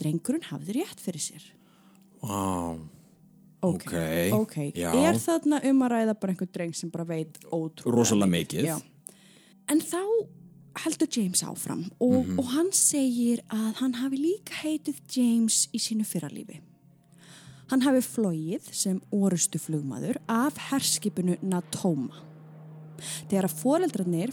drengurinn 0.00 0.44
hafði 0.50 0.78
rétt 0.80 1.00
fyrir 1.00 1.22
sér. 1.22 1.42
Wow, 2.22 2.78
Ok, 3.62 3.86
Ok, 3.88 4.32
ok. 4.32 4.56
já. 4.76 4.92
Er 4.94 5.14
þarna 5.18 5.60
um 5.70 5.80
að 5.82 5.90
ræða 5.90 6.14
bara 6.20 6.32
einhver 6.32 6.48
dreng 6.52 6.74
sem 6.76 6.90
bara 6.90 7.04
veit 7.08 7.38
ótrúlega 7.50 7.94
rosalega 7.96 8.30
mikið 8.30 8.64
Já. 8.68 8.76
En 9.68 9.80
þá 9.80 10.02
heldur 10.84 11.08
James 11.10 11.42
áfram 11.42 11.90
og, 11.98 12.26
Mhm. 12.26 12.38
og 12.38 12.44
hann 12.52 12.70
segir 12.72 13.40
að 13.48 13.74
hann 13.76 13.92
hafi 13.94 14.16
líka 14.18 14.52
heitið 14.62 15.00
James 15.08 15.68
í 15.72 15.78
sínu 15.78 16.04
fyrralífi. 16.04 16.60
Hann 17.70 17.80
hafi 17.80 17.98
flóið 18.04 18.72
sem 18.72 19.00
orustu 19.10 19.58
flugmaður 19.58 20.16
af 20.28 20.54
herskipinu 20.70 21.38
Natoma. 21.42 22.14
Þegar 23.28 23.44
að 23.44 23.54
foreldrarnir 23.62 24.32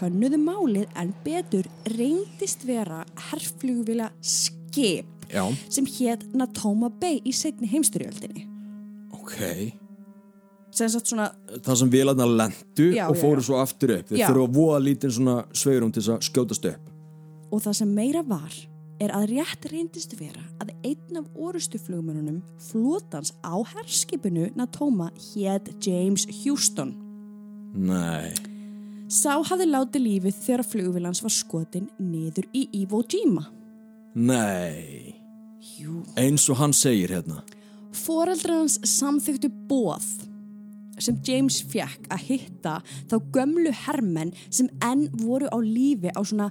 könnuðu 0.00 0.38
málið 0.42 0.86
en 1.00 1.12
betur 1.24 1.68
reyndist 1.96 2.64
vera 2.68 3.02
herflugvila 3.30 4.10
skip 4.20 5.06
Já, 5.32 5.46
sem 5.72 5.86
hétt 5.88 6.26
Natoma 6.36 6.90
Bay 7.00 7.20
í 7.24 7.32
setni 7.32 7.68
heimstyrjöldinni. 7.72 8.46
ok 9.16 9.38
Sem 10.72 10.88
svona 10.88 11.30
Það 11.64 11.78
sem 11.82 11.90
vélarnar 11.92 12.30
lendu 12.32 12.90
Já, 12.96 13.06
og 13.08 13.16
fóru 13.20 13.40
já. 13.40 13.46
svo 13.48 13.60
aftur 13.60 13.94
upp 13.98 14.08
Þeir 14.12 14.26
þurfa 14.26 14.46
að 14.48 14.56
voða 14.56 14.82
lítinn 14.84 15.12
svona 15.12 15.38
sveirum 15.52 15.92
til 15.92 16.02
þess 16.02 16.14
að 16.16 16.28
skjótast 16.28 16.68
upp 16.72 16.92
Og 17.52 17.64
það 17.64 17.78
sem 17.82 17.96
meira 17.96 18.22
var 18.24 18.54
er 19.02 19.12
að 19.16 19.32
rétt 19.32 19.66
reyndist 19.72 20.14
vera 20.20 20.44
að 20.62 20.70
einn 20.86 21.18
af 21.18 21.26
orustuflugmörunum 21.34 22.38
flotans 22.70 23.32
á 23.42 23.56
herskipinu 23.72 24.50
Natoma 24.54 25.08
hétt 25.32 25.72
James 25.82 26.26
Houston. 26.44 26.94
Nei, 27.74 28.30
Sá 29.12 29.34
hafði 29.44 29.66
látið 29.68 30.04
lífið 30.06 30.36
þegar 30.40 30.62
flugvilans 30.64 31.20
var 31.20 31.32
skotin 31.34 31.88
niður 32.00 32.46
í 32.56 32.62
Iwo 32.80 33.02
Jima. 33.04 33.44
nei. 34.14 35.18
Jú. 35.78 36.00
Eins 36.18 36.48
og 36.50 36.56
hann 36.58 36.72
segir 36.74 37.12
hérna. 37.12 37.42
Foreldrar 37.94 38.62
hans 38.62 38.78
samþyktu 38.88 39.50
bóð 39.68 40.06
sem 40.98 41.18
James 41.26 41.60
fekk 41.70 42.08
að 42.10 42.24
hitta 42.30 42.72
þá 43.10 43.14
gömlu 43.34 43.70
hermenn 43.84 44.32
sem 44.48 44.70
enn 44.82 45.04
voru 45.20 45.46
á 45.52 45.58
lífi 45.60 46.10
á 46.10 46.20
svona 46.24 46.48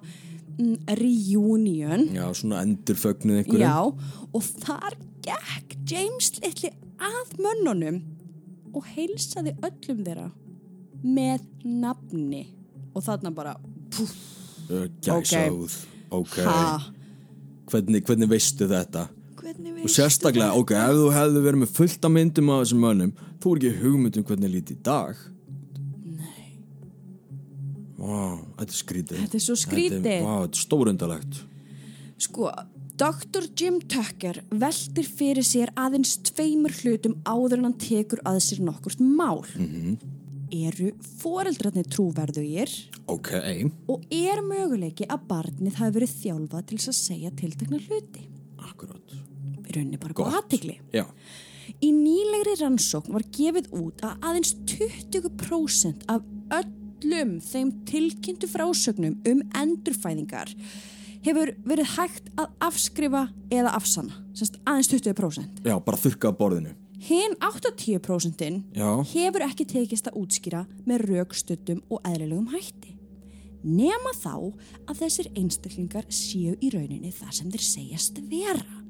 mm, 0.60 0.78
reunion. 1.02 2.06
Já, 2.14 2.30
svona 2.38 2.62
endurfögnuð 2.64 3.42
einhverjum. 3.42 3.66
Já, 3.66 3.78
og 4.32 4.44
þar 4.64 5.00
gekk 5.26 5.76
James 5.90 6.32
litli 6.40 6.72
að 7.02 7.36
mönnunum 7.42 8.00
og 8.72 8.88
heilsaði 8.94 9.58
öllum 9.60 10.06
þeirra 10.06 10.30
með 11.04 11.46
nafni. 11.64 12.46
Og 12.96 13.06
þarna 13.06 13.32
bara 13.36 13.56
púf, 13.94 14.14
Gæsáð, 15.04 15.76
ok, 16.12 16.38
ha, 16.48 16.92
Hvernig, 17.72 18.04
hvernig 18.08 18.30
veistu 18.32 18.68
þetta? 18.68 19.08
hvernig 19.42 19.74
Og 19.74 19.84
veist 19.84 19.98
sérstaklega, 19.98 20.54
ok, 20.60 20.72
ef 20.78 20.98
þú 21.00 21.12
hefði 21.16 21.44
verið 21.44 21.62
með 21.64 21.76
fullt 21.76 22.08
af 22.08 22.14
myndum 22.16 22.52
af 22.54 22.64
þessum 22.64 22.84
mönnum 22.86 23.14
þú 23.42 23.54
er 23.54 23.62
ekki 23.62 23.72
hugmynd 23.82 24.20
um 24.20 24.26
hvernig 24.30 24.52
líti 24.54 24.76
í 24.76 24.82
dag. 24.86 25.22
Nei, 26.06 26.52
Vá, 27.98 28.20
þetta 28.60 28.68
er 28.68 28.78
skrítið. 28.80 29.24
Þetta 29.24 29.40
er 29.40 29.46
svo 29.48 29.58
skrítið. 29.60 29.98
Þetta 29.98 30.14
er, 30.18 30.28
vá, 30.28 30.36
þetta 30.44 30.60
er 30.60 30.66
stórundalegt 30.66 31.42
sko, 32.22 32.52
Dr. 33.02 33.48
Jim 33.58 33.80
Tucker 33.90 34.44
veltir 34.62 35.08
fyrir 35.08 35.46
sér 35.46 35.72
aðeins 35.80 36.20
tveimur 36.28 36.74
hlutum 36.84 37.16
áður 37.26 37.58
en 37.58 37.70
hann 37.72 37.78
tekur 37.82 38.22
að 38.30 38.42
sér 38.46 38.62
nokkurt 38.66 39.02
mál 39.02 39.42
Eru 40.52 40.90
foreldrarnir 41.22 41.88
trúverðugir 41.92 42.72
Ok, 43.12 43.30
og 43.92 44.04
er 44.12 44.42
möguleiki 44.44 45.08
að 45.08 45.24
barnið 45.30 45.78
hafi 45.80 45.96
verið 46.00 46.16
þjálfað 46.22 46.66
til 46.72 46.80
að 46.82 46.98
segja 46.98 47.32
tiltekna 47.40 47.80
hluti 47.86 48.28
akkurát 48.62 49.16
við 49.16 49.72
rauninni 49.76 50.00
bara 50.02 50.14
Gott. 50.14 50.28
góð 50.28 50.38
aðtegli. 50.42 50.76
Já, 50.92 51.06
Í 51.82 51.90
nýlegri 51.96 52.58
rannsókn 52.60 53.14
var 53.16 53.24
gefið 53.32 53.70
út 53.80 54.02
að 54.04 54.26
aðeins 54.28 54.52
20% 54.68 56.04
af 56.12 56.26
öllum 56.58 57.38
þeim 57.46 57.72
tilkynntu 57.88 58.50
frásögnum 58.52 59.16
um 59.30 59.44
endurfæðingar 59.58 60.52
hefur 61.26 61.54
verið 61.66 61.94
hægt 61.96 62.30
að 62.36 62.52
afskrifa 62.68 63.28
eða 63.54 63.72
afsanna, 63.78 64.18
aðeins 64.66 64.90
20%. 64.92 65.62
já, 65.64 65.76
bara 65.80 65.98
þurka 66.02 66.34
á 66.34 66.38
borðinu 66.38 66.76
Hinn 67.02 67.34
80% 67.42 68.76
Já, 68.78 68.90
hefur 69.10 69.46
ekki 69.48 69.66
tekist 69.66 70.10
að 70.12 70.20
útskýra 70.22 70.66
með 70.86 71.06
rökstutum 71.10 71.82
og 71.90 72.02
eðlilegum 72.06 72.52
hætti. 72.54 72.96
Nema 73.66 74.14
þá 74.18 74.36
að 74.90 75.02
þessir 75.04 75.32
einstaklingar 75.38 76.08
séu 76.14 76.56
í 76.62 76.72
rauninni 76.74 77.14
það 77.14 77.36
sem 77.38 77.52
þeir 77.54 77.66
segjast 77.68 78.22
vera. 78.30 78.82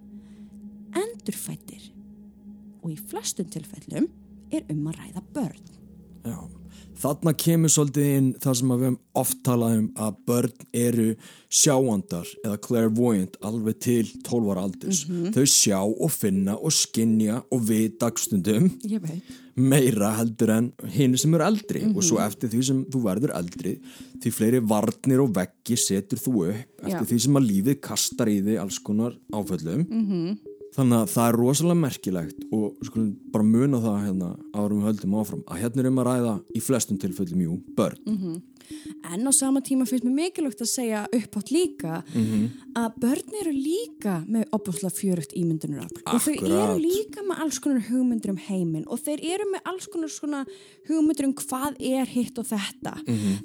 Endurfættir. 1.01 1.91
Og 2.84 2.96
í 2.96 2.98
flestum 3.00 3.51
tilfellum 3.51 4.10
er 4.51 4.68
um 4.72 4.89
að 4.91 5.00
ræða 5.00 5.27
börn. 5.36 5.70
já 6.25 6.61
þarna 7.01 7.34
kemur 7.38 7.72
svolítið 7.74 8.10
inn 8.18 8.32
það 8.42 8.58
sem 8.60 8.72
við 8.72 8.84
höfum 8.86 8.98
oft 9.22 9.40
talað 9.46 9.78
um 9.80 9.88
að 10.06 10.18
börn 10.30 10.66
eru 10.78 11.08
sjáandar 11.51 12.30
eða 12.44 12.60
clairvoyant 12.68 13.38
alveg 13.48 13.80
til 13.82 14.04
12 14.28 14.51
ára 14.54 14.66
aldurs. 14.68 15.04
Þau 15.36 15.46
sjá 15.50 15.80
og 15.82 16.12
finna 16.13 16.58
og 16.60 16.75
skinja 16.75 17.42
og 17.50 17.66
við 17.70 17.98
dagstundum 18.01 18.70
meira 19.56 20.13
heldur 20.16 20.54
en 20.54 20.70
hinn 20.94 21.18
sem 21.20 21.34
eru 21.36 21.46
eldri 21.46 21.84
og 21.92 22.04
svo 22.06 22.22
eftir 22.24 22.51
því 22.51 22.62
sem 22.68 22.84
þú 22.92 23.01
verður 23.04 23.34
eldri 23.36 23.74
því 24.22 24.32
fleiri 24.36 24.62
varnir 24.63 25.24
og 25.24 25.34
veggi 25.36 25.78
setur 25.80 26.22
þú 26.22 26.36
upp 26.48 26.86
eftir 26.86 26.96
Já. 26.96 27.10
því 27.10 27.20
sem 27.25 27.40
að 27.40 27.48
lífið 27.50 27.82
kastar 27.84 28.32
í 28.32 28.40
þig 28.46 28.62
alls 28.62 28.80
konar 28.80 29.18
áföllum 29.34 29.84
-hmm. 29.86 30.38
Þannig 30.75 31.01
að 31.01 31.10
það 31.16 31.28
er 31.28 31.40
rosalega 31.42 31.82
merkilegt 31.82 32.46
og 32.56 32.86
skulum 32.88 33.10
bara 33.34 33.48
muna 33.48 33.82
það 33.84 34.06
hérna 34.06 34.30
árum 34.56 34.80
við 34.80 34.88
höldum 34.90 35.18
áfram 35.22 35.44
að 35.48 35.62
hérna 35.66 35.84
er 35.84 35.90
um 35.92 36.00
að 36.01 36.08
ræða 36.10 36.38
í 36.56 36.63
flestum 36.63 37.01
tilfellum, 37.01 37.44
jú, 37.48 37.58
börn. 37.75 38.42
En 39.12 39.28
á 39.28 39.32
sama 39.36 39.60
tíma 39.60 39.84
finnst 39.90 40.06
mér 40.08 40.13
mikilvægt 40.16 40.62
að 40.63 40.70
segja 40.72 41.01
uppátt 41.12 41.50
líka 41.51 41.98
að 42.80 43.00
börn 43.04 43.34
eru 43.42 43.51
líka 43.51 44.13
með 44.32 44.46
opaslega 44.56 44.96
fjörugt 44.96 45.34
ímyndunarafl. 45.36 46.00
Og 46.08 46.22
þau 46.24 46.36
eru 46.48 46.78
líka 46.80 47.25
með 47.28 47.42
alls 47.44 47.60
konar 47.60 47.84
hugmyndir 47.90 48.32
um 48.32 48.40
heiminn 48.40 48.86
og 48.88 49.01
þeir 49.04 49.25
eru 49.34 49.50
með 49.51 49.68
alls 49.74 49.90
konar 49.92 50.13
svona 50.13 50.46
hugmyndir 50.88 51.28
um 51.28 51.36
hvað 51.36 51.75
er 51.84 52.08
hitt 52.13 52.40
og 52.40 52.48
þetta. 52.48 52.96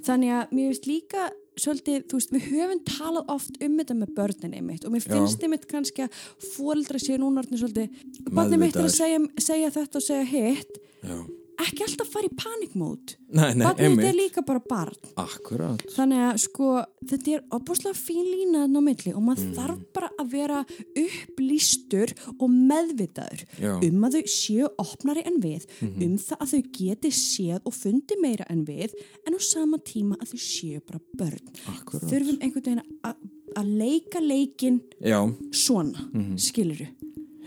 Þannig 0.07 0.37
að 0.39 0.55
mér 0.55 0.71
finnst 0.71 0.87
líka 0.87 1.27
svolítið, 1.57 2.05
þú 2.11 2.19
veist, 2.19 2.35
við 2.35 2.49
höfum 2.51 2.83
talað 2.89 3.33
oft 3.33 3.59
um 3.65 3.79
þetta 3.81 3.97
með 3.97 4.13
börnin 4.19 4.57
einmitt 4.59 4.85
og 4.85 4.93
mér 4.93 5.07
finnst 5.07 5.43
einmitt 5.47 5.67
kannski 5.71 6.05
að 6.05 6.21
fóreldra 6.53 7.01
séu 7.01 7.19
núna 7.23 7.45
svolítið, 7.49 8.05
barnið 8.29 8.63
mitt 8.63 8.77
er 8.77 8.89
að 8.89 8.95
segja, 8.97 9.23
segja 9.41 9.73
þetta 9.79 10.01
og 10.01 10.07
segja 10.07 10.29
hitt. 10.33 10.81
Já. 11.07 11.19
Ekki 11.65 11.83
alltaf 11.87 12.09
fara 12.13 12.29
í 12.29 12.35
panikmót 12.37 13.15
barnið 13.33 13.95
mitt 13.97 14.07
er 14.09 14.15
líka 14.17 14.43
bara 14.47 14.61
barn 14.69 14.97
Akkurat 15.17 15.83
Þannig 15.97 16.23
að 16.29 16.39
sko 16.45 16.69
þetta 17.09 17.33
er 17.37 17.43
opaslega 17.57 17.97
fín 17.99 18.25
lína 18.29 18.65
þarna 18.67 18.81
á 18.81 18.89
milli 18.89 19.13
og 19.17 19.23
maður 19.27 19.45
Mm. 19.47 19.55
þarf 19.57 19.81
bara 19.97 20.11
að 20.21 20.31
vera 20.33 20.59
upplýstur 21.03 22.13
og 22.41 22.51
meðvitaður 22.53 23.43
Já. 23.61 23.73
Um 23.87 24.05
að 24.07 24.17
þau 24.19 24.31
séu 24.33 24.69
opnari 24.83 25.23
en 25.29 25.39
við, 25.43 25.67
um 25.83 26.17
það 26.21 26.41
að 26.45 26.53
þau 26.53 26.63
geti 26.79 27.13
séð 27.17 27.61
og 27.69 27.75
fundi 27.77 28.19
meira 28.23 28.47
en 28.53 28.65
við 28.69 28.95
en 29.27 29.37
á 29.37 29.41
sama 29.43 29.79
tíma 29.79 30.19
að 30.21 30.33
þau 30.35 30.41
séu 30.47 30.81
bara 30.87 31.01
börn. 31.19 31.51
Akkurat. 31.73 32.07
Þurfum 32.11 32.39
einhvern 32.41 32.67
veginn 32.67 32.83
að, 33.07 33.67
leika 33.67 34.21
leikin 34.21 34.81
Já, 35.01 35.21
svona, 35.53 36.09
mm 36.13 36.21
Mhm. 36.21 36.39
skiluru. 36.39 36.89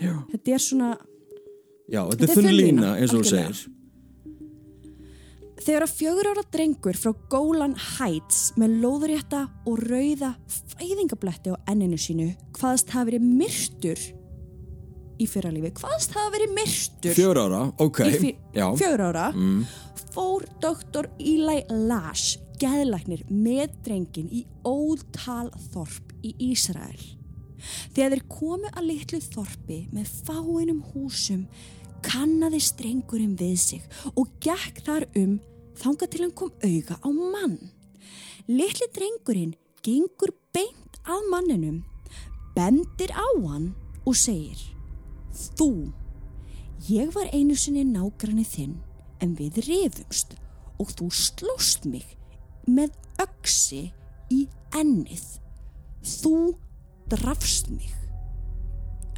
já, 0.02 0.14
Þetta 0.32 0.54
er 0.54 0.60
svona, 0.60 0.98
já, 1.90 2.02
þetta 2.10 2.18
Þetta 2.18 2.32
er 2.32 2.44
þunn 2.44 2.58
lína, 2.58 2.96
eins 3.00 3.14
og 3.14 3.22
þú 3.22 3.30
segir 3.30 3.70
Þegar 5.60 5.84
að 5.86 5.96
fjögur 5.98 6.30
ára 6.32 6.44
drengur 6.54 6.98
frá 6.98 7.12
Golan 7.32 7.76
Heights 7.98 8.54
með 8.60 8.78
lóðurétta 8.84 9.42
og 9.68 9.82
rauða 9.90 10.32
fæðingabletti 10.76 11.52
á 11.52 11.56
enninu 11.72 12.00
sínu 12.00 12.30
hvaðast 12.56 12.94
hafa 12.96 13.10
verið 13.12 13.28
myrtur 13.28 14.06
í 15.20 15.28
fyrralífi, 15.28 15.74
hvaðast 15.82 16.16
hafa 16.16 16.32
verið 16.38 16.54
myrtur 16.56 17.18
Fjör 17.18 17.42
ára, 17.44 17.64
ok. 17.76 18.04
fjögur 18.80 19.04
ára 19.10 19.26
fór 20.14 20.48
doktor 20.64 21.10
Eli 21.20 21.60
Lash 21.70 22.40
geðlæknir 22.60 23.26
með 23.32 23.76
drengin 23.86 24.32
í 24.32 24.46
ótal 24.68 25.48
þorp 25.72 26.16
í 26.26 26.34
Ísrael. 26.50 27.00
Þegar 27.96 28.16
þeir 28.16 28.24
komu 28.32 28.72
að 28.72 28.88
litlu 28.88 29.20
þorpi 29.24 29.80
með 29.96 30.12
fáinum 30.28 30.82
húsum 30.94 31.46
kannaði 32.06 32.62
strengurinn 32.64 33.36
við 33.40 33.56
sig 33.60 33.88
og 34.16 34.32
gekk 34.44 34.84
þar 34.86 35.08
um 35.20 35.38
þangað 35.80 36.12
til 36.14 36.24
hann 36.26 36.36
kom 36.36 36.52
auga 36.64 37.00
á 37.00 37.10
mann. 37.10 37.58
Litli 38.50 38.90
drengurinn 38.96 39.56
gengur 39.86 40.34
beint 40.56 41.00
að 41.08 41.28
manninum, 41.32 41.84
bendir 42.56 43.14
á 43.16 43.28
hann 43.46 43.72
og 44.06 44.18
segir 44.18 44.60
Þú, 45.40 45.92
ég 46.90 47.12
var 47.14 47.30
einu 47.32 47.56
sinni 47.56 47.86
nágranni 47.88 48.44
þinn 48.48 48.80
en 49.24 49.36
við 49.38 49.62
rifumst 49.68 50.36
og 50.80 50.92
þú 50.98 51.10
slóst 51.14 51.86
mig 51.88 52.16
með 52.68 52.96
öksi 53.22 53.90
í 54.34 54.46
ennið. 54.76 55.24
Þú 56.04 56.36
drafst 57.12 57.70
mig. 57.72 57.92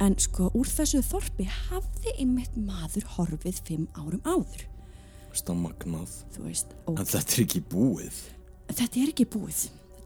En 0.02 0.16
sko 0.18 0.48
úr 0.58 0.66
þessu 0.66 1.02
þorpi 1.06 1.46
hafði 1.46 2.16
einmitt 2.18 2.56
maður 2.58 3.06
horfið 3.16 3.60
fimm 3.66 3.88
árum 3.94 4.22
áður. 4.26 4.71
Það 5.40 5.60
magnað? 5.62 6.16
Þú 6.34 6.44
veist, 6.46 6.74
og 6.86 6.98
En 7.00 7.08
þetta 7.08 7.36
er 7.36 7.44
ekki 7.46 7.62
búið. 7.72 8.18
Þetta 8.72 9.00
er 9.00 9.12
ekki 9.12 9.26
búið. 9.32 9.60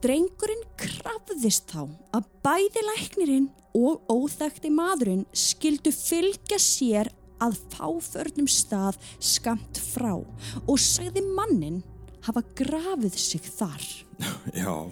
Drengurinn 0.04 0.64
krafðist 0.78 1.73
þá 1.73 1.83
að 2.14 2.28
bæði 2.47 2.83
læknirinn 2.87 3.49
og 3.76 4.06
óþækti 4.12 4.71
maðurinn 4.73 5.25
skildu 5.37 5.90
fylgja 5.92 6.59
sér 6.62 7.11
að 7.42 7.59
fáförnum 7.74 8.46
stað 8.48 9.01
skamt 9.20 9.81
frá 9.83 10.14
og 10.14 10.79
sagði 10.81 11.24
mannin 11.27 11.83
hafa 12.29 12.44
grafið 12.57 13.18
sig 13.20 13.42
þar. 13.59 13.83
Já, 14.62 14.87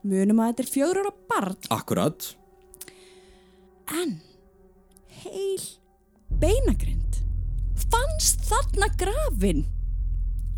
Munum 0.00 0.38
að 0.40 0.52
þetta 0.52 0.64
er 0.64 0.70
fjögur 0.72 1.00
ára 1.02 1.12
barn. 1.28 1.56
Akkurat. 1.74 2.30
En 4.00 4.14
heil 5.20 5.66
beinagrind 6.40 7.18
fannst 7.90 8.46
þarna 8.48 8.88
grafin 9.00 9.66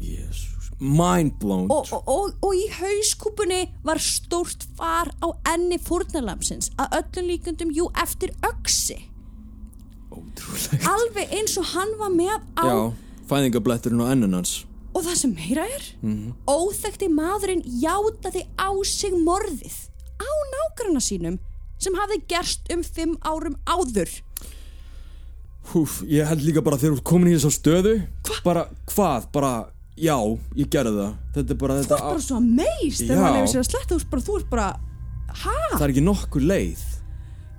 Jésús, 0.02 0.72
mind 0.80 1.36
blown 1.40 1.70
og, 1.70 1.86
og, 1.94 2.08
og, 2.10 2.34
og 2.42 2.58
í 2.58 2.66
hauskúpunni 2.74 3.62
var 3.86 4.00
stórt 4.02 4.66
far 4.78 5.12
á 5.22 5.30
enni 5.54 5.78
fórnalamsins 5.78 6.72
að 6.82 6.98
öllum 7.00 7.30
líkundum 7.30 7.72
jú 7.76 7.88
eftir 8.02 8.34
öksi 8.50 8.98
Ótrúlegt. 10.12 10.84
Alveg 10.88 11.30
eins 11.38 11.54
og 11.60 11.70
hann 11.72 11.94
var 12.00 12.12
með 12.12 12.34
á 12.60 12.64
Já, 12.68 12.76
fæðingabletturinn 13.30 14.02
á 14.04 14.12
ennun 14.12 14.36
hans. 14.36 14.52
Og 14.92 15.06
það 15.06 15.16
sem 15.22 15.32
meira 15.32 15.64
er 15.64 15.86
óþekti 16.50 17.08
maðurinn 17.08 17.62
játaði 17.80 18.42
á 18.60 18.68
sig 18.84 19.14
morðið 19.16 19.78
á 20.20 20.28
nágrana 20.52 21.00
sínum 21.00 21.38
sem 21.80 21.96
hafði 21.96 22.20
gerst 22.28 22.68
um 22.74 22.84
fimm 22.84 23.16
árum 23.24 23.56
áður. 23.64 24.12
Húf, 25.72 26.02
ég 26.10 26.26
held 26.28 26.44
líka 26.44 26.60
bara 26.64 26.76
þegar 26.76 26.98
þú 26.98 27.06
komin 27.08 27.32
í 27.32 27.36
þessa 27.38 27.54
stöðu. 27.56 27.94
Hva? 28.26 28.38
Bara, 28.44 28.66
hvað? 28.92 29.28
Bara, 29.32 29.52
já, 29.98 30.16
ég 30.56 30.70
gerði 30.72 30.94
það. 30.96 31.12
Þetta 31.34 31.54
er 31.54 31.60
bara 31.60 31.76
þú 31.76 31.82
þetta 31.84 31.98
ert 31.98 32.08
bara 32.08 32.24
svo 32.24 32.38
amazed 32.40 33.04
þegar 33.04 33.22
maður 33.22 33.38
hefur 33.38 33.52
sér 33.52 33.62
að 33.62 33.68
sletta 33.68 33.92
þú 33.92 34.00
ert 34.00 34.10
bara, 34.12 34.24
þú 34.26 34.38
ert 34.38 34.50
bara 34.52 34.66
hæ? 35.32 35.54
Það 35.76 35.84
er 35.86 35.94
ekki 35.94 36.04
nokkur 36.06 36.48
leið. 36.48 36.82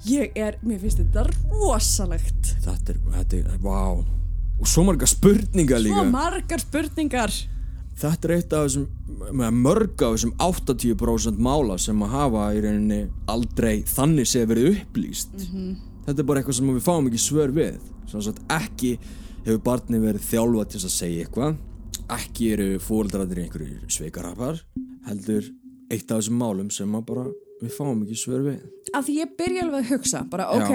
Ég 0.04 0.36
er, 0.36 0.60
mér 0.66 0.82
finnst 0.82 1.00
þetta 1.00 1.24
rosalegt. 1.54 2.52
Þetta 2.66 2.94
er, 2.94 3.00
þetta 3.16 3.40
er, 3.40 3.58
vá. 3.64 3.80
Og 4.60 4.70
svo 4.70 4.84
marga 4.88 5.08
spurningar 5.10 5.82
líka. 5.84 6.02
Svo 6.02 6.12
margar 6.12 6.64
spurningar. 6.64 7.36
Þetta 8.04 8.28
er 8.28 8.34
eitt 8.40 8.54
af 8.58 8.66
þessum 8.66 9.34
með 9.38 9.58
mörg 9.64 10.02
af 10.02 10.16
þessum 10.16 10.34
80% 10.42 11.42
mála 11.46 11.78
sem 11.80 12.00
að 12.04 12.16
hafa 12.18 12.48
í 12.58 12.64
rauninni 12.64 13.02
aldrei 13.30 13.84
þannig 13.88 14.28
sé 14.30 14.48
verið 14.50 14.72
upplýst. 14.74 15.46
Þetta 16.08 16.18
er 16.18 16.28
bara 16.28 16.42
eitthvað 16.42 16.58
sem 16.58 16.72
við 16.74 16.88
fáum 16.88 17.10
ekki 17.12 17.22
svör 17.22 17.54
við. 17.54 17.78
Svo 18.10 18.24
að 18.34 18.42
ekki 18.58 18.96
hefur 19.46 19.62
barni 19.64 20.02
verið 20.02 20.26
þjálfa 20.26 20.66
til 20.74 20.82
að 20.82 20.96
segja 20.98 21.28
eitthvað 21.28 21.62
Ekki 22.14 22.52
eru 22.54 22.68
fóreldrarnir 22.84 23.40
í 23.40 23.46
einhverju 23.48 23.90
sveikarapar 23.92 24.60
Heldur 25.08 25.44
eitt 25.94 26.10
af 26.12 26.18
þessum 26.22 26.38
málum 26.40 26.70
sem 26.74 26.92
bara 27.06 27.26
við 27.62 27.72
fáum 27.78 28.04
ekki 28.04 28.18
svör 28.20 28.42
við. 28.48 28.60
Af 28.96 29.06
því 29.08 29.14
ég 29.22 29.34
byrja 29.40 29.64
alveg 29.66 29.80
að 29.84 29.92
hugsa 29.94 30.20
bara 30.30 30.46
Já. 30.50 30.56
ok 30.60 30.74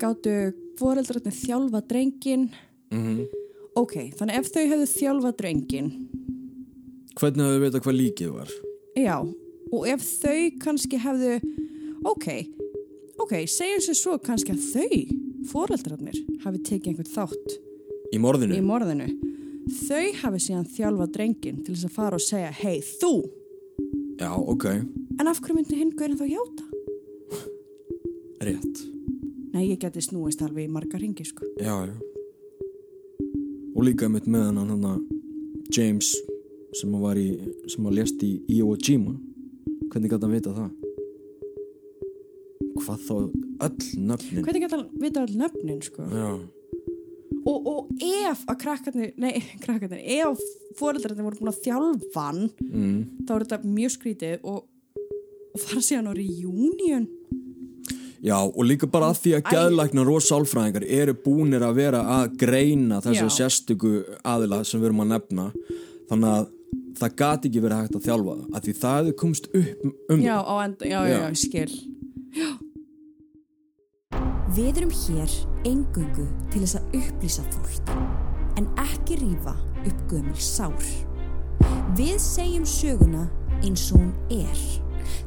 Gáttu 0.00 0.34
foreldrarnir 0.80 1.36
þjálfa 1.36 1.80
drengin 1.90 2.48
mm 2.94 3.20
Ok, 3.78 3.94
þannig 4.18 4.34
ef 4.40 4.48
þau 4.50 4.64
hefðu 4.66 4.86
þjálfa 4.90 5.30
drengin 5.38 5.90
Hvernig 7.20 7.44
hafðu 7.46 7.60
vita 7.62 7.80
hvað 7.84 7.96
líkið 8.00 8.32
var? 8.34 8.50
Já, 8.98 9.16
og 9.70 9.86
ef 9.88 10.02
þau 10.22 10.40
kannski 10.64 10.98
hefðu 11.00 11.36
ok, 12.10 12.26
ok, 13.22 13.34
segjum 13.46 13.84
sér 13.84 13.98
svo 13.98 14.16
kannski 14.24 14.56
að 14.56 14.66
þau 14.72 14.98
foreldrarnir 15.52 16.18
hafi 16.42 16.62
tekið 16.66 16.90
einhvern 16.92 17.12
þátt 17.14 17.69
Í 18.10 18.18
morðinu? 18.22 18.56
í 18.58 18.62
morðinu 18.64 19.06
þau 19.70 20.06
hafi 20.22 20.40
síðan 20.42 20.66
þjálfa 20.66 21.06
drengin 21.14 21.60
til 21.64 21.74
þess 21.76 21.86
að 21.86 21.94
fara 21.94 22.18
og 22.18 22.24
segja 22.24 22.50
hei 22.62 22.80
þú, 22.82 23.12
Já, 24.20 24.30
ok, 24.36 24.64
en 25.20 25.28
af 25.30 25.38
hverju 25.40 25.56
myndi 25.56 25.78
hinn 25.78 25.94
gaurin 25.96 26.18
þá 26.18 26.26
játa? 26.28 26.64
rétt 28.44 28.86
Nei, 29.50 29.64
ég 29.72 29.80
geti 29.82 30.02
snúist 30.04 30.42
alveg 30.46 30.68
í 30.68 30.70
marga 30.70 30.98
ringi 31.00 31.24
sko. 31.26 31.42
Já, 31.58 31.74
já 31.90 31.94
Og 33.74 33.82
líka 33.86 34.06
einmitt 34.06 34.28
með 34.30 34.44
hann 34.46 34.60
hann 34.60 34.84
hann 34.84 35.02
James 35.74 36.12
sem 36.76 36.92
að 36.94 37.02
var 37.02 37.18
í 37.18 37.26
sem 37.70 37.86
að 37.86 37.96
lést 37.98 38.22
í 38.26 38.30
Iwo 38.58 38.76
Jima 38.78 39.14
hvernig 39.90 40.12
gæti 40.12 40.26
hann 40.26 40.34
vita 40.36 40.54
það? 40.54 40.70
Hvað 42.80 43.04
þá 43.06 43.14
öll 43.66 43.88
nöfnin? 44.10 44.44
Hvernig 44.46 44.64
geta 44.64 44.78
hann 44.78 44.88
vita 45.02 45.24
all 45.24 45.36
nöfnin 45.42 45.82
sko? 45.84 46.06
Já 46.10 46.28
og, 47.48 47.68
og 47.70 48.02
ef 48.04 48.42
að 48.50 48.58
krakkarnir 48.64 49.14
nei, 49.20 49.40
krakkarnir, 49.64 50.02
ef 50.20 50.42
fóreldrarnir 50.78 51.26
voru 51.26 51.40
búin 51.40 51.52
að 51.52 51.62
þjálfa 51.64 52.26
hann 52.26 52.44
mm. 52.66 53.00
þá 53.28 53.32
er 53.36 53.46
þetta 53.46 53.72
mjög 53.78 53.96
skrítið 53.96 54.44
og, 54.50 54.60
og 55.54 55.64
fara 55.64 55.84
síðan 55.84 56.12
á 56.12 56.14
reunion 56.16 57.08
Já, 58.20 58.36
og 58.36 58.64
líka 58.68 58.84
bara 58.90 59.14
að 59.14 59.22
því 59.22 59.30
að 59.38 59.46
Æ. 59.46 59.50
geðlæknar 59.54 60.08
og 60.12 60.24
sálfræðingar 60.26 60.84
eru 60.84 61.14
búnir 61.24 61.62
að 61.64 61.78
vera 61.78 62.00
að 62.18 62.34
greina 62.42 62.98
þessu 63.00 63.30
Já. 63.30 63.36
sérstöku 63.38 63.92
aðila 64.20 64.60
sem 64.68 64.82
við 64.82 64.90
erum 64.90 65.06
að 65.06 65.14
nefna 65.14 65.46
þannig 66.10 66.34
að 66.34 66.50
það 67.00 67.14
gati 67.22 67.48
ekki 67.48 67.62
verið 67.64 67.80
hægt 67.80 67.96
að 67.96 68.08
þjálfa 68.08 68.34
það 68.34 68.58
að 68.58 68.66
því 68.66 68.74
það 68.82 68.98
hefði 68.98 69.14
komst 69.22 69.48
upp 69.62 69.86
um 70.12 70.20
já, 70.26 70.36
á 70.36 70.54
enda, 70.66 70.90
já, 70.90 70.98
já, 71.00 71.14
Já. 71.14 71.22
já, 71.22 71.40
skil 71.40 71.72
Við 74.50 74.80
erum 74.80 74.90
hér 74.90 75.32
engungu 75.68 76.24
til 76.50 76.64
þess 76.64 76.78
að 76.80 76.94
upplýsa 76.98 77.42
fólk, 77.54 77.92
en 78.58 78.66
ekki 78.82 79.20
rífa 79.20 79.52
upp 79.86 80.00
gömul 80.10 80.42
sár. 80.42 80.88
Við 81.94 82.16
segjum 82.24 82.66
söguna 82.66 83.28
eins 83.60 83.86
og 83.94 84.00
hún 84.00 84.10
er, 84.34 84.64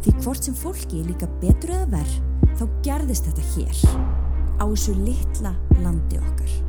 því 0.04 0.16
hvort 0.26 0.44
sem 0.44 0.60
fólki 0.60 1.00
er 1.00 1.08
líka 1.14 1.32
betur 1.40 1.72
eða 1.72 1.88
verð, 1.96 2.20
þá 2.60 2.66
gerðist 2.84 3.32
þetta 3.32 3.48
hér, 3.54 3.82
á 4.60 4.66
þessu 4.68 5.00
litla 5.00 5.56
landi 5.80 6.20
okkar. 6.20 6.60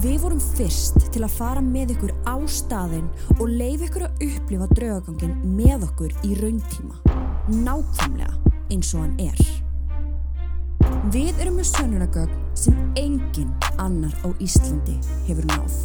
Við 0.00 0.20
vorum 0.24 0.40
fyrst 0.56 1.02
til 1.12 1.26
að 1.26 1.36
fara 1.36 1.60
með 1.60 1.98
ykkur 1.98 2.16
á 2.24 2.40
staðinn 2.48 3.10
og 3.36 3.50
leif 3.50 3.84
ykkur 3.90 4.08
að 4.08 4.30
upplifa 4.30 4.72
draugagangin 4.72 5.36
með 5.44 5.90
okkur 5.90 6.16
í 6.24 6.36
rauntíma, 6.40 7.02
nákvæmlega 7.60 8.54
eins 8.72 8.94
og 8.94 9.04
hann 9.04 9.20
er. 9.28 9.68
Við 11.08 11.38
erum 11.40 11.54
með 11.56 11.64
sönnunagögn 11.70 12.40
sem 12.60 12.74
engin 13.00 13.48
annar 13.80 14.12
á 14.20 14.28
Íslandi 14.36 14.98
hefur 15.24 15.46
náð. 15.48 15.78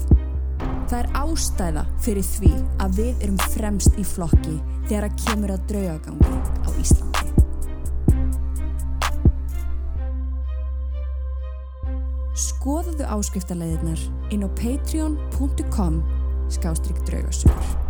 Það 0.91 0.97
er 0.97 1.08
ástæða 1.21 1.84
fyrir 2.04 2.28
því 2.28 2.51
að 2.84 2.99
við 2.99 3.23
erum 3.23 3.39
fremst 3.54 3.95
í 3.95 4.04
flokki 4.04 4.58
þegar 4.89 5.08
að 5.08 5.15
kemur 5.23 5.54
að 5.56 5.63
draugagangi 5.71 6.36
á 6.67 6.69
Íslandi. 6.84 7.23
Skoðuðu 12.36 13.08
áskriftarleiðirnar 13.15 14.06
inn 14.36 14.43
á 14.43 14.49
patreon.com 14.60 16.04
skástrygg 16.51 16.99
draugasögur. 17.08 17.85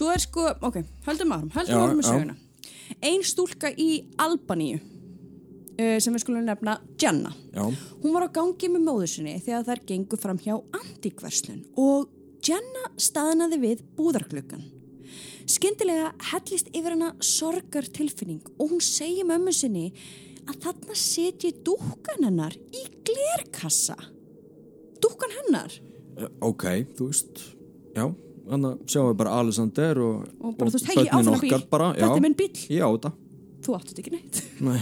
Svo 0.00 0.08
er 0.08 0.22
sko, 0.22 0.46
ok, 0.64 0.78
höldum 1.04 1.32
árum, 1.34 1.48
höldum 1.52 1.74
Já, 1.76 1.80
árum 1.84 1.98
með 1.98 2.06
söguna. 2.08 2.34
Ein 3.04 3.24
stúlka 3.26 3.68
í 3.68 3.88
Albaníu 4.16 4.78
uh, 4.80 5.98
sem 6.00 6.14
við 6.16 6.22
skulum 6.22 6.46
nefna 6.46 6.78
Jenna. 6.96 7.34
Já, 7.52 7.66
Hún 8.00 8.14
var 8.16 8.24
á 8.24 8.32
gangi 8.32 8.70
með 8.72 8.86
móður 8.86 9.10
sinni 9.12 9.34
þegar 9.44 9.66
þær 9.68 9.82
gengur 9.90 10.22
fram 10.22 10.40
hjá 10.40 10.54
antíkverslun 10.78 11.66
og 11.76 12.08
Jenna 12.40 12.86
staðnaði 12.96 13.58
við 13.60 13.82
búðarklukkan. 13.98 14.64
Skyndilega 15.50 16.14
hellist 16.30 16.72
yfir 16.72 16.94
hana 16.96 17.12
sorgar 17.20 17.84
tilfinning 17.92 18.40
og 18.56 18.72
hún 18.72 18.80
segi 18.80 19.26
mömmu 19.28 19.52
sinni 19.52 19.90
að 20.46 20.62
þarna 20.64 20.96
setji 20.96 21.52
dúkkan 21.66 22.24
hennar 22.24 22.56
í 22.56 22.86
glerkassa. 23.04 23.98
Dúkkan 25.04 25.36
hennar. 25.42 25.76
eh, 26.16 26.32
ok, 26.40 26.70
þú 26.96 27.12
veist 27.12 27.44
Já, 27.92 28.08
þannig 28.50 28.70
að 28.70 28.94
sjáum 28.94 29.08
við 29.10 29.18
bara 29.22 29.34
Alexander 29.40 30.00
og, 30.04 30.14
Og 30.40 30.54
bara, 30.58 30.70
veist, 30.74 30.88
hei, 30.90 30.96
börnin 31.04 31.34
okkar 31.34 31.66
bara, 31.72 31.90
já. 31.94 32.04
Þetta 32.04 32.20
er 32.20 32.24
minn 32.26 32.38
bíl. 32.38 32.52
Já, 32.70 32.86
Þú 33.60 33.74
átti 33.76 33.92
þetta 33.92 34.00
ekki 34.00 34.12
neitt. 34.14 34.38
Nei, 34.64 34.78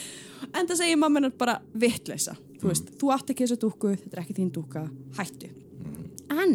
En 0.56 0.68
það 0.68 0.78
segir 0.78 0.98
mamma 1.00 1.18
hennar 1.18 1.34
bara 1.36 1.58
vittleysa. 1.74 2.36
Þú 2.60 2.70
veist, 2.70 2.90
þú 3.00 3.10
átt 3.12 3.32
ekki 3.32 3.44
þessa 3.44 3.58
dúkku, 3.60 3.90
þetta 3.98 4.16
er 4.16 4.22
ekki 4.22 4.36
þín 4.38 4.52
dúkka, 4.54 4.84
hættu. 5.18 5.50
En 6.32 6.54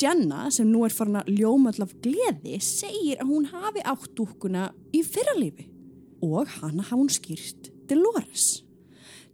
Jenna, 0.00 0.48
sem 0.50 0.66
nú 0.70 0.82
er 0.86 0.94
farin 0.94 1.20
að 1.20 1.30
ljómall 1.36 1.84
af 1.84 1.92
gleði, 2.02 2.58
segir 2.64 3.20
að 3.22 3.30
hún 3.30 3.46
hafi 3.52 3.84
átt 3.86 4.10
dúkkuna 4.18 4.70
í 4.96 5.04
fyrralífi. 5.06 5.68
Og 6.24 6.48
hana 6.58 6.82
hafa 6.82 6.98
hún 6.98 7.12
skýrt 7.12 7.70
Dolores. 7.90 8.63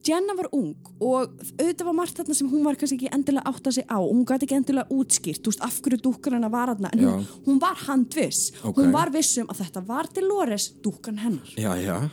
Jenna 0.07 0.33
var 0.37 0.49
ung 0.57 0.73
og 0.97 1.35
auðvitað 1.59 1.85
var 1.91 1.97
margt 1.99 2.17
þarna 2.17 2.37
sem 2.37 2.49
hún 2.49 2.65
var 2.65 2.79
kannski 2.81 2.97
ekki 2.97 3.11
endilega 3.13 3.51
átt 3.51 3.69
að 3.69 3.77
sig 3.77 3.85
á 3.85 3.99
og 4.01 4.15
hún 4.15 4.25
gæti 4.29 4.47
ekki 4.47 4.57
endilega 4.57 4.97
útskýrt, 4.97 5.43
þú 5.45 5.53
veist, 5.53 5.65
af 5.67 5.77
hverju 5.85 6.01
dúkkan 6.07 6.39
hennar 6.39 6.53
var 6.55 6.73
þarna, 6.73 6.93
en 6.95 7.05
hún, 7.05 7.27
hún 7.45 7.61
var 7.61 7.77
handviss. 7.85 8.55
Ok. 8.63 8.81
Hún 8.81 8.95
var 8.95 9.13
vissum 9.13 9.51
að 9.53 9.61
þetta 9.61 9.85
var 9.91 10.09
Dolores 10.17 10.71
dúkkan 10.81 11.21
hennar. 11.21 11.53
já, 11.57 11.75
já 11.77 12.09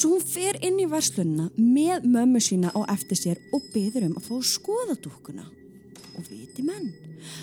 Svo 0.00 0.14
hún 0.14 0.22
fer 0.24 0.56
inn 0.64 0.78
í 0.80 0.86
verslunna 0.88 1.50
með 1.60 2.06
mömmu 2.08 2.40
sína 2.40 2.70
á 2.72 2.80
eftir 2.94 3.18
sér 3.20 3.40
og 3.52 3.66
byður 3.74 4.06
um 4.08 4.14
að 4.16 4.28
fá 4.30 4.34
að 4.38 4.46
skoða 4.48 4.96
dúkkuna. 5.04 5.44
Og 6.16 6.26
viti 6.30 6.64
menn, 6.64 6.88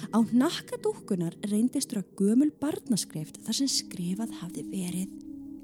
á 0.09 0.17
nakka 0.33 0.79
dúkkunar 0.81 1.37
reyndist 1.51 1.93
vera 1.93 2.03
gömul 2.17 2.49
barnaskreift 2.57 3.39
þar 3.45 3.59
sem 3.61 3.69
skrifað 3.71 4.33
hafði 4.41 4.65
verið 4.71 5.13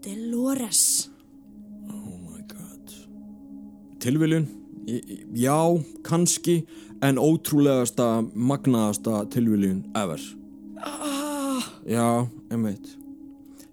Dolores. 0.05 1.09
God 1.89 2.22
Tilviljun? 4.03 4.47
Já, 5.39 5.59
kannski 6.03 6.57
en 7.03 7.19
ótrúlegasta, 7.21 8.23
magnaðasta 8.35 9.23
tilviljun 9.31 9.85
ever 9.95 10.19
Ah, 10.83 11.63
Já, 11.87 12.27
einmitt 12.51 12.89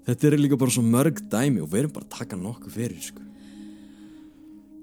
Þetta 0.06 0.28
er 0.28 0.38
líka 0.38 0.58
bara 0.58 0.74
svo 0.74 0.84
mörg 0.86 1.18
dæmi 1.30 1.60
og 1.62 1.68
við 1.72 1.84
erum 1.84 1.92
bara 1.94 2.06
að 2.06 2.14
taka 2.16 2.38
nokkuð 2.38 2.72
fyrir 2.74 3.02
sko. 3.04 3.26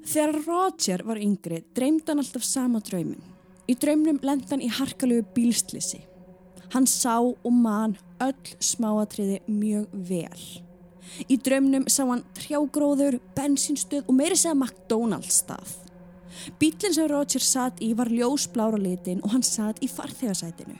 Þegar 0.07 0.37
Roger 0.45 1.01
var 1.03 1.19
yngri 1.19 1.57
dreymdi 1.75 2.07
hann 2.07 2.21
alltaf 2.21 2.45
sama 2.47 2.79
draumin. 2.79 3.19
Í 3.67 3.75
draumnum 3.75 4.21
lendi 4.23 4.47
hann 4.53 4.63
í 4.63 4.69
harkalegu 4.71 5.25
bílslisi. 5.35 5.99
Hann 6.71 6.87
sá 6.87 7.17
og 7.19 7.51
man 7.51 7.97
öll 8.23 8.53
smáatriði 8.63 9.41
mjög 9.51 9.91
vel. 10.07 10.45
Í 11.27 11.37
draumnum 11.43 11.87
sá 11.89 12.03
hann 12.05 12.23
trjágróður, 12.37 13.19
bensinstöð 13.37 14.07
og 14.07 14.17
meiri 14.17 14.37
segja 14.37 14.55
McDonalds 14.55 15.41
stað. 15.43 15.75
Bílinn 16.59 16.93
sem 16.93 17.09
Roger 17.09 17.43
satt 17.43 17.81
í 17.81 17.93
var 17.97 18.11
ljósblára 18.13 18.77
litin 18.79 19.23
og 19.23 19.33
hann 19.33 19.45
satt 19.45 19.81
í 19.83 19.89
farþegarsætinu. 19.91 20.77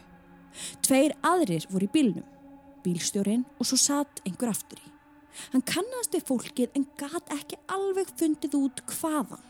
Tveir 0.85 1.15
aðrir 1.25 1.65
voru 1.71 1.87
í 1.87 1.93
bílnum, 1.93 2.27
bílstjórin 2.85 3.45
og 3.57 3.69
svo 3.69 3.79
satt 3.81 4.21
einhver 4.25 4.53
aftur 4.53 4.79
í. 4.81 4.93
Hann 5.53 5.65
kannast 5.69 6.15
við 6.15 6.25
fólkið 6.29 6.77
en 6.77 6.87
gat 6.97 7.33
ekki 7.33 7.59
alveg 7.73 8.09
fundið 8.17 8.57
út 8.57 8.81
hvaðan. 8.89 9.46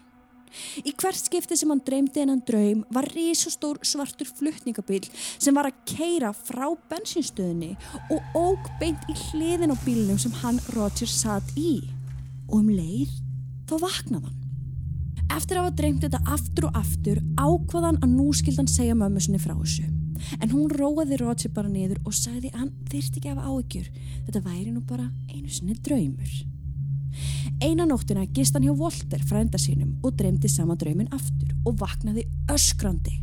Í 0.83 0.93
hvert 0.93 1.19
skipti 1.19 1.57
sem 1.59 1.71
hann 1.71 1.83
dreymdi 1.85 2.23
hennan 2.23 2.43
draum 2.47 2.83
var 2.93 3.07
risastór 3.13 3.79
svartur 3.85 4.29
flutningabíl 4.29 5.05
sem 5.13 5.55
var 5.57 5.69
að 5.69 5.79
keira 5.89 6.33
frá 6.35 6.69
bensinstöðinni 6.91 7.75
og 8.13 8.37
óg 8.37 8.71
beint 8.81 9.05
í 9.11 9.15
hliðin 9.27 9.73
á 9.73 9.77
bílnum 9.85 10.19
sem 10.21 10.33
hann 10.43 10.61
Roger 10.75 11.09
satt 11.11 11.53
í. 11.59 11.79
Og 12.47 12.61
um 12.61 12.71
leið 12.71 13.11
þá 13.67 13.77
vaknaði 13.83 14.29
hann. 14.29 14.43
Eftir 15.37 15.59
að 15.59 15.65
hafa 15.65 15.77
dreymt 15.81 16.03
þetta 16.05 16.33
aftur 16.33 16.69
og 16.69 16.77
aftur 16.79 17.21
ákvaðan 17.35 17.99
að 17.99 18.13
nú 18.15 18.31
skildi 18.31 18.61
hann 18.61 18.71
segja 18.71 18.95
mömmu 18.95 19.23
sinni 19.23 19.41
frá 19.43 19.53
þessu. 19.57 19.87
En 20.41 20.51
hún 20.51 20.71
róaði 20.71 21.19
Roger 21.21 21.51
bara 21.53 21.69
niður 21.69 21.99
og 22.07 22.15
sagði 22.15 22.51
að 22.53 22.61
hann 22.63 22.75
þyrfti 22.89 23.19
ekki 23.19 23.33
hafa 23.33 23.49
áhyggjur. 23.51 23.89
Þetta 24.27 24.45
væri 24.47 24.71
nú 24.71 24.85
bara 24.87 25.09
einu 25.29 25.51
sinni 25.51 25.75
draumur. 25.83 26.37
Eina 27.63 27.87
nóttina 27.89 28.25
gist 28.33 28.53
hann 28.53 28.65
hjá 28.67 28.75
Walter 28.77 29.23
frænda 29.25 29.57
sínum 29.61 29.95
og 30.05 30.17
dreymdi 30.19 30.49
sama 30.51 30.75
draumin 30.75 31.09
aftur 31.15 31.55
og 31.65 31.79
vaknaði 31.81 32.27
öskrandi. 32.53 33.15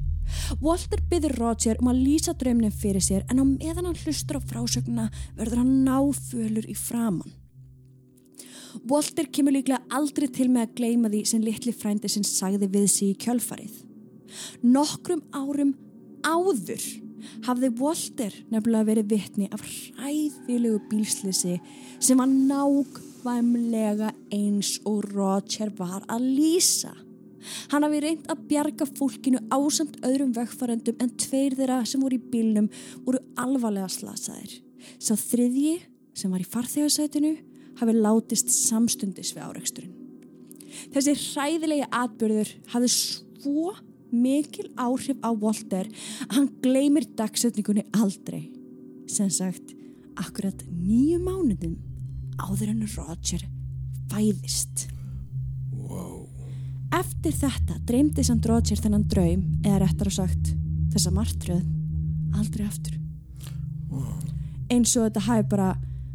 Walter 0.63 1.03
byður 1.11 1.37
Roger 1.39 1.79
um 1.83 1.91
að 1.93 2.03
lýsa 2.03 2.35
draumnin 2.39 2.75
fyrir 2.75 3.05
sér 3.05 3.23
en 3.31 3.43
á 3.43 3.45
meðan 3.45 3.91
hann 3.91 4.03
hlustur 4.03 4.41
á 4.41 4.43
frásögnuna 4.43 5.07
verður 5.39 5.63
hann 5.63 5.85
náfölur 5.87 6.67
í 6.67 6.75
framann. 6.79 7.33
Walter 8.91 9.29
kemur 9.31 9.55
líklega 9.55 9.85
aldrei 9.95 10.27
til 10.35 10.49
með 10.51 10.67
að 10.67 10.77
gleyma 10.81 11.13
því 11.13 11.23
sem 11.31 11.45
litli 11.45 11.73
frændi 11.73 12.11
sinn 12.11 12.27
sagði 12.27 12.69
við 12.75 12.91
sig 12.91 13.15
í 13.15 13.19
kjölfarið. 13.23 13.81
Nokkrum 14.67 15.23
árum 15.31 15.75
áður 16.27 16.83
hafði 17.47 17.71
Walter 17.79 18.35
nefnilega 18.51 18.89
verið 18.91 19.11
vitni 19.15 19.51
af 19.55 19.63
hræðilegu 19.63 20.81
bílslisi 20.91 21.61
sem 22.03 22.19
var 22.19 22.31
nákvæmlega 22.33 23.14
eins 23.25 24.81
og 24.85 25.05
Roger 25.15 25.73
var 25.79 26.05
að 26.09 26.27
lýsa. 26.37 26.93
Hann 27.73 27.85
hafi 27.85 28.01
reynd 28.01 28.29
að 28.33 28.45
bjarga 28.49 28.87
fólkinu 28.89 29.41
ásamt 29.53 29.99
öðrum 30.05 30.33
vegfarendum 30.37 31.01
en 31.01 31.13
tveir 31.21 31.57
þeirra 31.57 31.83
sem 31.87 32.01
voru 32.01 32.17
í 32.17 32.31
bílnum 32.33 32.71
voru 33.05 33.21
alvarlega 33.37 33.89
slasaðir. 33.93 34.61
Sá 34.99 35.15
þriðji 35.17 35.81
sem 36.17 36.33
var 36.33 36.41
í 36.41 36.49
farþegarsætinu 36.49 37.35
hafi 37.81 37.97
látist 37.97 38.53
samstundis 38.53 39.35
við 39.37 39.49
áreiksturinn. 39.49 39.95
Þessi 40.95 41.15
hræðilegi 41.21 41.89
atbyrður 41.93 42.51
hafði 42.73 42.91
svo 42.95 43.75
mikil 44.15 44.69
áhrif 44.79 45.19
á 45.27 45.31
Walter 45.33 45.89
að 46.29 46.37
hann 46.39 46.53
gleymir 46.63 47.09
dagsetningunni 47.19 47.87
aldrei. 47.93 48.51
sem 49.07 49.29
sagt 49.29 49.75
akkurat 50.17 50.65
nýju 50.73 51.19
mánuðum 51.21 51.94
áður 52.39 52.73
en 52.75 52.85
Roger 52.97 53.45
fæðist. 54.13 54.89
Wow. 55.75 56.27
Eftir 56.95 57.33
þetta 57.35 57.79
dreymdi 57.89 58.25
samt 58.27 58.47
Roger 58.47 58.79
þennan 58.79 59.07
draum 59.11 59.43
eða 59.65 59.81
réttar 59.85 60.11
að 60.13 60.19
sagt 60.21 60.53
þessa 60.95 61.11
martröð 61.15 61.65
aldrei 62.39 62.67
aftur. 62.69 63.01
Eins 64.73 64.95
og 64.97 65.07
þetta 65.09 65.23
hafi 65.29 65.45
bara, 65.51 65.73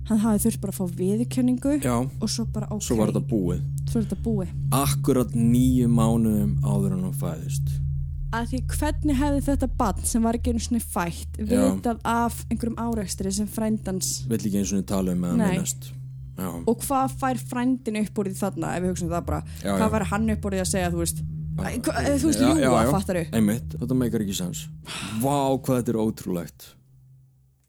hann 0.10 0.22
hafi 0.24 0.42
þurft 0.48 0.62
bara 0.64 0.74
að 0.74 0.80
fá 0.80 0.96
viðurkenningu 1.00 1.76
Já, 1.84 1.94
og 2.02 2.32
svo 2.32 2.46
bara 2.52 2.68
ok, 2.74 2.82
svo 2.84 2.98
var 3.00 3.12
þetta 3.12 3.28
búið. 3.30 3.62
svo 3.90 4.00
er 4.00 4.08
þetta 4.08 4.24
búið. 4.26 4.56
Akkurat 4.76 5.36
nýju 5.36 5.92
mánuðum 5.92 6.56
áður 6.66 6.96
en 6.98 7.06
hún 7.08 7.14
fæðist. 7.22 7.70
að 8.34 8.52
því 8.52 8.60
hvernig 8.74 9.16
hefði 9.18 9.40
þetta 9.48 9.68
bann 9.80 10.04
sem 10.06 10.26
var 10.26 10.38
ekki 10.38 10.52
einu 10.54 10.60
svona 10.62 10.82
fætt 10.86 11.40
vitað 11.40 12.02
af 12.06 12.44
einhverjum 12.52 12.76
áreikstri 12.78 13.32
sem 13.34 13.48
frændans 13.50 14.12
Vill 14.30 14.38
ekki 14.44 14.62
og 14.62 14.76
niður 14.76 14.86
tala 14.92 15.16
um 15.16 15.24
að 15.26 15.40
minnast. 15.40 15.88
Já, 16.40 16.50
og 16.72 16.84
hvað 16.86 17.14
fær 17.22 17.38
frændin 17.52 18.00
upp 18.04 18.20
úr 18.24 18.30
því 18.32 18.38
þarna 18.40 18.72
ef 18.78 18.84
við 18.84 18.90
hugsaum 18.94 19.12
það 19.14 19.26
bara, 19.30 19.42
Já, 19.64 19.72
hvað 19.78 19.92
fær 19.96 20.06
hann 20.14 20.30
upp 20.36 20.46
úr 20.50 20.56
því 20.58 20.62
að 20.64 20.70
segja 20.74 20.90
þú 20.94 21.02
veist, 21.04 21.22
þú 21.60 22.28
veist, 22.30 22.44
ljúa, 22.44 22.84
fattar 22.92 23.20
þau 23.22 23.38
einmitt, 23.40 23.78
þetta 23.80 23.96
meikar 24.02 24.22
ekki 24.26 24.36
sens. 24.38 24.66
Vá, 25.22 25.38
hvað 25.60 25.82
þetta 25.82 25.94
er 25.96 26.00
ótrúlegt. 26.04 26.68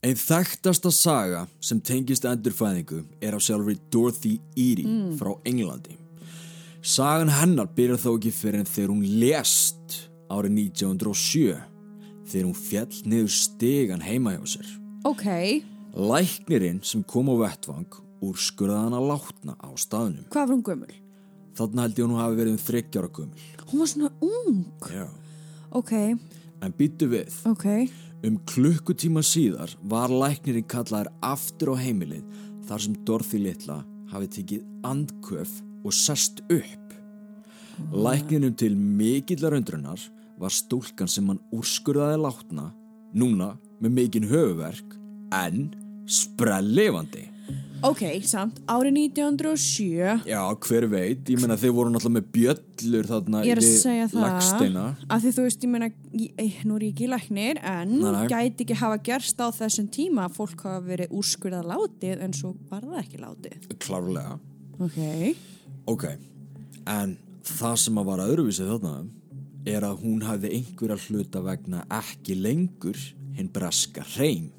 Einn 0.02 0.16
þekktasta 0.16 0.90
saga 0.96 1.42
sem 1.60 1.80
tengist 1.84 2.24
endurfæðingu 2.24 3.02
er 3.20 3.34
af 3.36 3.42
sjálfri 3.44 3.74
Dorothy 3.92 4.38
Eady 4.56 4.86
Mm. 4.86 5.18
frá 5.18 5.34
Englandi. 5.44 5.96
Sagan 6.82 7.28
hennar 7.28 7.66
byrjar 7.76 7.98
þó 8.00 8.14
ekki 8.16 8.30
fyrir 8.32 8.60
en 8.62 8.64
þegar 8.70 8.94
hún 8.94 9.02
lést 9.20 9.98
árið 10.32 10.54
1907 10.72 11.58
þegar 12.30 12.46
hún 12.46 12.56
fjall 12.56 13.02
niður 13.10 13.28
stegan 13.34 14.00
heima 14.00 14.32
hjá 14.38 14.46
sér. 14.54 14.70
ok, 15.04 15.26
Læknirinn 15.96 16.80
sem 16.82 17.02
kom 17.04 17.28
á 17.28 17.34
vettvang 17.36 17.84
úrskurðaði 18.24 18.84
hana 18.88 19.00
látna 19.00 19.56
á 19.60 19.68
staðnum. 19.76 20.26
hvað 20.30 20.46
var 20.46 20.54
hún 20.54 20.66
gömul? 20.66 20.92
Þannig 21.58 21.82
held 21.82 21.98
ég 21.98 22.06
hún 22.06 22.20
hafi 22.20 22.36
verið 22.38 22.52
um 22.52 22.62
þryggjára 22.66 23.10
gömul. 23.16 23.48
hún 23.70 23.78
var 23.80 23.86
svona 23.86 24.12
ung 24.20 24.64
Já. 24.90 25.08
ok, 25.72 25.92
En 26.60 26.72
býttu 26.76 27.08
við, 27.08 27.32
ok, 27.48 27.66
um 28.28 28.36
klukkutíma 28.44 29.22
síðar 29.24 29.72
var 29.82 30.08
læknirinn 30.12 30.66
kallaður 30.68 31.08
aftur 31.24 31.72
á 31.72 31.76
heimilið 31.80 32.24
þar 32.68 32.80
sem 32.84 32.94
Dorothy 33.04 33.38
litla 33.40 33.78
hafi 34.12 34.28
tekið 34.28 34.66
andköf 34.84 35.48
og 35.84 35.92
sest 35.96 36.42
upp. 36.50 36.92
Lækninum 37.96 38.52
til 38.60 38.76
mikillar 38.76 39.56
undrunar 39.56 40.00
var 40.38 40.52
stúlkan 40.52 41.08
sem 41.08 41.26
hann 41.28 41.40
úrskurðaði 41.56 42.20
látna, 42.20 42.66
núna 43.16 43.54
með 43.80 43.90
mikinn 43.96 44.28
höfuverk, 44.28 44.98
en 45.32 45.70
sprellifandi. 46.06 47.29
Ok, 47.86 48.02
samt 48.28 48.58
árið 48.68 48.96
1907 48.98 50.26
Já, 50.28 50.40
hver 50.66 50.86
veit, 50.92 51.22
ég 51.32 51.40
meina 51.40 51.56
þeir 51.60 51.72
voru 51.76 51.92
náttúrulega 51.94 52.18
með 52.18 52.26
bjöllur 52.34 53.08
þarna 53.08 53.40
það 53.44 54.24
Legsteina. 54.24 54.84
að 55.08 55.24
því 55.24 55.32
þú 55.36 55.44
veist, 55.46 55.64
ég 55.64 55.72
meina 55.72 55.88
eh, 56.44 56.58
nú 56.68 56.76
er 56.76 56.84
ég 56.86 56.92
ekki 56.94 57.08
læknir 57.10 57.60
en 57.62 57.94
Nei, 58.00 58.10
nei. 58.16 58.26
gæti 58.32 58.66
ekki 58.66 58.78
hafa 58.82 58.98
gerst 59.10 59.40
á 59.40 59.48
þessum 59.56 59.88
tíma 59.94 60.26
að 60.28 60.36
fólk 60.40 60.64
hafa 60.66 60.82
verið 60.90 61.14
úrskurðað 61.20 61.70
látið 61.72 62.24
en 62.26 62.36
svo 62.36 62.52
var 62.70 62.84
það 62.84 63.00
ekki 63.04 63.22
látið 63.24 63.70
Klárlega. 63.86 64.38
ok, 64.80 65.00
Ok, 65.90 66.04
en 66.86 67.16
það 67.48 67.76
sem 67.80 67.96
að 67.98 68.08
var 68.12 68.20
öðruvísið 68.28 68.68
þarna 68.74 68.94
er 69.68 69.84
að 69.84 70.02
hún 70.04 70.22
hafði 70.24 70.50
einhverja 70.56 70.96
hluta 71.08 71.40
vegna 71.44 71.82
ekki 71.92 72.36
lengur 72.36 72.96
hinn 73.36 73.48
breska 73.52 74.04
hreim. 74.14 74.50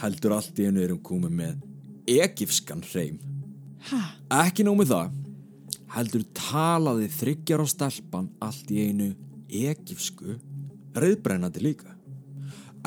Heldur 0.00 0.32
allt 0.36 0.58
í 0.62 0.66
einu 0.68 0.82
er 0.82 0.92
hún 0.94 1.02
komið 1.06 1.34
með 1.38 1.56
egifskan 2.08 2.82
hreim. 2.90 3.18
Ekki 4.32 4.66
nóg 4.66 4.80
með 4.80 4.92
það, 4.92 5.14
heldur 5.94 6.24
talaði 6.36 7.08
þryggjar 7.18 7.64
á 7.64 7.66
stelpan 7.68 8.28
allt 8.44 8.72
í 8.72 8.88
einu 8.88 9.12
egifsku, 9.48 10.36
reyðbrennandi 10.98 11.62
líka. 11.64 11.94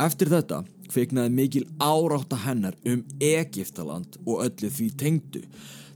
Eftir 0.01 0.31
þetta 0.31 0.63
kviknaði 0.91 1.33
mikil 1.35 1.63
árátta 1.79 2.37
hennar 2.45 2.75
um 2.87 3.03
Egiptaland 3.23 4.17
og 4.25 4.43
öllu 4.45 4.71
því 4.71 4.87
tengdu 4.99 5.43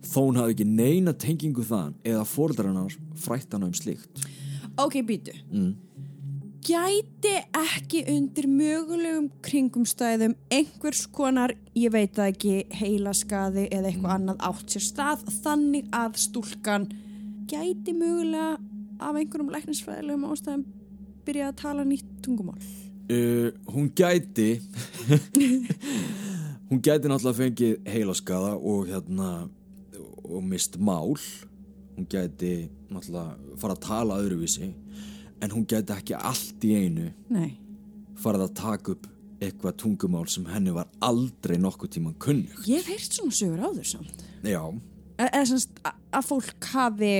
þó 0.06 0.20
hún 0.22 0.40
hafði 0.40 0.56
ekki 0.56 0.68
neina 0.70 1.14
tengingu 1.18 1.66
þaðan 1.66 1.96
eða 2.06 2.28
fórdrannar 2.30 2.96
frætt 3.20 3.56
hana 3.56 3.70
um 3.70 3.76
slíkt. 3.76 4.26
ok, 4.78 5.02
býtu 5.08 5.34
gæti 6.66 7.34
ekki 7.54 8.02
undir 8.10 8.48
mögulegum 8.50 9.28
kringumstæðum 9.46 10.34
einhvers 10.54 11.04
konar, 11.14 11.54
ég 11.78 11.94
veit 11.94 12.16
það 12.18 12.32
ekki 12.32 12.54
heilaskaði 12.80 13.68
eða 13.70 13.92
eitthvað 13.92 14.14
annað 14.16 14.46
átt 14.50 14.74
sér 14.74 14.86
stað 14.88 15.26
þannig 15.44 15.92
að 15.94 16.18
stúlkan 16.24 16.88
gæti 17.52 17.94
mögulega 17.94 18.56
af 18.98 19.20
einhverjum 19.20 19.52
læknisfræðilegum 19.54 20.26
ástæðum 20.32 20.66
byrja 21.28 21.52
að 21.52 21.60
tala 21.62 21.86
nýtt 21.86 22.08
tungumál. 22.26 22.58
Uh, 23.14 23.52
hún 23.70 23.92
gæti 23.94 24.56
hún 26.72 26.82
gæti 26.82 27.12
náttúrulega 27.12 27.38
fengið 27.44 27.76
heilaskaða 27.94 28.56
og 28.58 28.88
hérna 28.90 29.34
og 30.26 30.42
mist 30.50 30.80
mál. 30.82 31.14
Hún 31.94 32.10
gæti 32.10 32.72
náttúrulega 32.90 33.60
fara 33.62 33.78
að 33.78 33.86
tala 33.86 34.18
öðruvísi 34.24 34.72
en 35.46 35.54
hún 35.54 35.66
gæti 35.70 35.94
ekki 35.96 36.18
allt 36.18 36.66
í 36.66 36.74
einu 36.80 37.12
nei 37.30 37.52
farið 38.24 38.46
að 38.48 38.54
taka 38.58 38.94
upp 38.96 39.08
eitthvað 39.44 39.76
tungumál 39.82 40.28
sem 40.32 40.46
henni 40.50 40.72
var 40.74 40.88
aldrei 41.04 41.58
nokkuð 41.62 41.92
tíman 41.98 42.16
kunnug 42.24 42.66
Ég 42.70 42.80
hef 42.82 42.88
heyrt 42.94 43.18
svona 43.20 43.36
sögur 43.36 43.66
áður 43.70 43.90
samt. 43.96 44.24
já, 44.44 44.62
E- 45.20 45.30
Eða 45.32 45.46
semst 45.48 45.82
að 45.86 46.26
fólk 46.28 46.66
hafi 46.74 47.12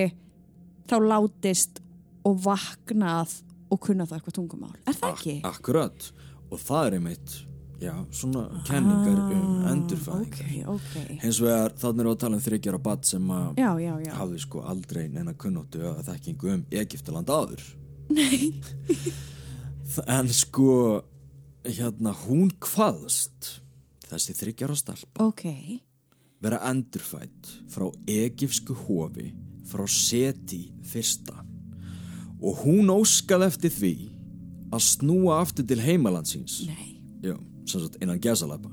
þá 0.90 0.96
látist 1.06 1.82
og 2.28 2.40
vaknað 2.44 3.42
og 3.72 3.80
kunna 3.82 4.06
það 4.08 4.18
eitthvað 4.20 4.36
tungumál. 4.40 4.74
Er 4.88 4.94
það 4.98 5.14
ekki? 5.14 5.36
ak 5.44 5.60
akkurat 5.60 6.08
og 6.52 6.60
það 6.60 6.88
er 6.88 6.96
einmitt 7.00 7.36
já, 7.82 7.94
svona 8.12 8.44
kenningar 8.68 9.22
um 9.36 9.66
endurfæðing 9.72 10.28
Ok, 10.32 10.42
ok. 10.76 10.98
hins 11.24 11.40
vegar 11.44 11.74
þannig 11.82 12.06
er 12.06 12.10
að 12.12 12.20
tala 12.24 12.36
um 12.40 12.44
þryggjara 12.48 12.82
bad 12.90 13.06
sem 13.06 13.32
að 13.36 13.56
já, 13.60 13.72
já. 13.80 14.14
hafði 14.20 14.40
sko 14.46 14.62
aldrei 14.72 15.08
neina 15.12 15.34
kunnóttu 15.34 15.84
að 15.92 16.04
þekkingu 16.10 16.54
um 16.56 16.66
Egiptaland 16.72 17.28
áður 17.32 17.64
Nei 18.10 18.54
En 20.08 20.28
sko 20.34 21.02
hérna 21.66 22.12
hún 22.26 22.50
hvaðst 22.60 23.62
þessi 24.10 24.36
þryggjara 24.38 24.76
stelpa 24.78 25.24
Ok. 25.30 25.46
vera 26.44 26.60
endurfætt 26.70 27.48
frá 27.72 27.88
egifsku 28.12 28.76
hofi 28.86 29.32
frá 29.66 29.86
Seti 29.90 30.74
fyrsta 30.86 31.40
og 32.44 32.60
hún 32.66 32.92
óskaði 32.94 33.48
eftir 33.48 33.72
því 33.74 33.94
að 34.76 34.84
snúa 34.84 35.40
aftur 35.40 35.66
til 35.70 35.80
heimalandsins. 35.80 36.66
Já, 37.24 37.38
innan 38.02 38.20
gesalapa 38.20 38.70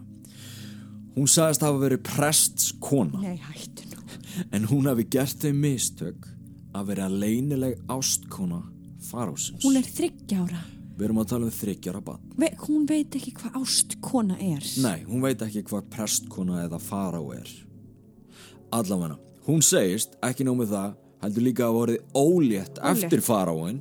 Hún 1.13 1.29
sagðist 1.29 1.63
hafa 1.63 1.79
verið 1.79 2.03
prests 2.09 2.73
kona 2.81 3.21
Nei. 3.21 3.39
En 4.53 4.65
hún 4.69 4.89
hafi 4.89 5.05
gert 5.13 5.39
þau 5.45 5.53
mistök 5.55 6.29
að 6.75 6.87
vera 6.89 7.09
leynileg 7.13 7.79
ástkona 7.93 8.63
farósins. 9.07 9.65
Hún 9.65 9.79
er 9.81 9.89
þryggjára. 9.89 10.63
Við 10.93 11.07
erum 11.09 11.21
að 11.23 11.29
tala 11.33 11.49
um 11.49 11.55
þryggjara 11.57 12.01
bann. 12.05 12.25
Ve 12.39 12.51
hún 12.67 12.85
veit 12.89 13.15
ekki 13.17 13.33
hvað 13.39 13.57
ástkona 13.63 14.37
er. 14.39 14.67
Nei, 14.85 15.05
hún 15.09 15.23
veit 15.25 15.41
ekki 15.45 15.65
hvað 15.71 15.89
prestkona 15.93 16.61
eða 16.67 16.81
faró 16.83 17.23
er. 17.35 17.49
Allavega, 18.73 19.17
hún 19.49 19.65
segist, 19.65 20.19
ekki 20.25 20.47
nóg 20.47 20.61
með 20.61 20.75
það, 20.77 20.93
heldur 21.25 21.47
líka 21.47 21.67
að 21.67 21.79
vorið 21.79 22.19
ólétt 22.19 22.81
eftir 22.93 23.25
faróin 23.25 23.81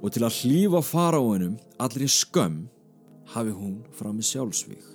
og 0.00 0.14
til 0.14 0.24
að 0.24 0.38
hlýfa 0.40 0.80
faróinum 0.86 1.58
allir 1.82 2.06
í 2.06 2.10
skömm 2.14 2.62
hafi 3.34 3.54
hún 3.54 3.76
fram 3.96 4.16
með 4.18 4.30
sjálfsvík. 4.30 4.88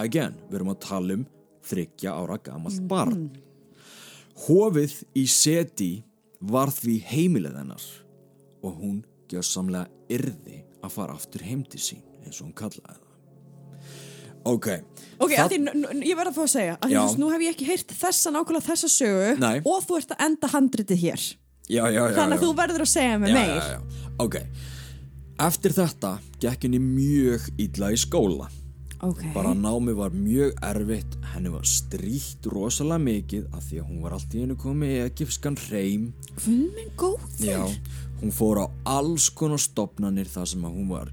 Again, 0.00 0.38
við 0.48 0.60
erum 0.60 0.72
að 0.74 0.80
tala 0.84 1.18
um 1.18 1.26
þryggja 1.64 2.14
ára 2.14 2.38
gamalt 2.44 2.86
barn. 2.90 3.28
Hofið 4.46 5.00
í 5.16 5.26
seti 5.30 5.92
var 6.44 6.72
því 6.74 6.98
heimilið 7.08 7.60
hennar 7.62 7.84
og 8.64 8.78
hún 8.80 9.02
gjössamlega 9.30 9.88
yrði 10.12 10.62
að 10.84 10.92
fara 10.96 11.16
aftur 11.16 11.44
heim 11.44 11.62
til 11.68 11.80
sín 11.80 12.02
eins 12.24 12.40
og 12.40 12.48
hún 12.48 12.56
kallaði 12.56 12.84
það. 12.94 13.00
Ok, 14.44 14.66
Ok, 15.24 15.30
Það- 15.30 15.44
að 15.44 15.52
því, 15.54 16.02
ég 16.04 16.16
verð 16.18 16.30
að 16.30 16.34
fá 16.36 16.42
að 16.44 16.50
segja 16.52 16.72
að 16.82 16.90
veist, 16.92 17.18
nú 17.20 17.28
hef 17.32 17.40
ég 17.40 17.54
ekki 17.54 17.66
heyrt 17.68 17.92
þessa 17.96 18.32
nákvæmlega 18.34 18.66
þessa 18.66 18.88
sögu 18.92 19.38
Nei. 19.40 19.60
og 19.64 19.84
þú 19.86 19.96
ert 20.00 20.10
að 20.12 20.24
enda 20.26 20.48
handritið 20.52 20.98
hér 21.00 21.22
já, 21.70 21.84
já, 21.88 22.02
já. 22.10 22.14
þannig 22.18 22.36
að 22.36 22.42
þú 22.44 22.50
verður 22.58 22.84
að 22.84 22.90
segja 22.92 23.18
mig 23.22 23.30
já, 23.30 23.34
meir 23.38 23.54
já, 23.54 23.64
já. 23.70 23.80
Ok, 24.20 24.36
eftir 25.48 25.72
þetta 25.78 26.10
gekk 26.44 26.66
henni 26.66 26.78
mjög 26.82 27.48
illa 27.58 27.88
í 27.94 27.96
skóla. 27.96 28.48
Ok, 29.04 29.22
Bara 29.34 29.54
námi 29.54 29.94
var 29.96 30.10
mjög 30.10 30.52
erfitt, 30.62 31.16
henni 31.34 31.50
var 31.52 31.66
stríkt 31.68 32.46
rosalega 32.52 33.02
mikið 33.04 33.48
af 33.54 33.64
því 33.68 33.80
að 33.82 33.88
hún 33.90 34.02
var 34.04 34.16
allt 34.16 34.34
í 34.38 34.42
einu 34.44 34.56
komið 34.60 34.94
egifskan 35.08 35.56
hreim. 35.68 36.08
Guð 36.38 36.70
minn 36.76 36.92
góður 37.00 37.42
Já, 37.44 37.60
hún 38.22 38.32
fór 38.34 38.62
á 38.64 38.66
alls 38.96 39.28
konar 39.30 39.60
stopnanir 39.62 40.30
þar 40.30 40.46
sem 40.54 40.64
að 40.64 40.78
hún 40.78 40.88
var 40.94 41.12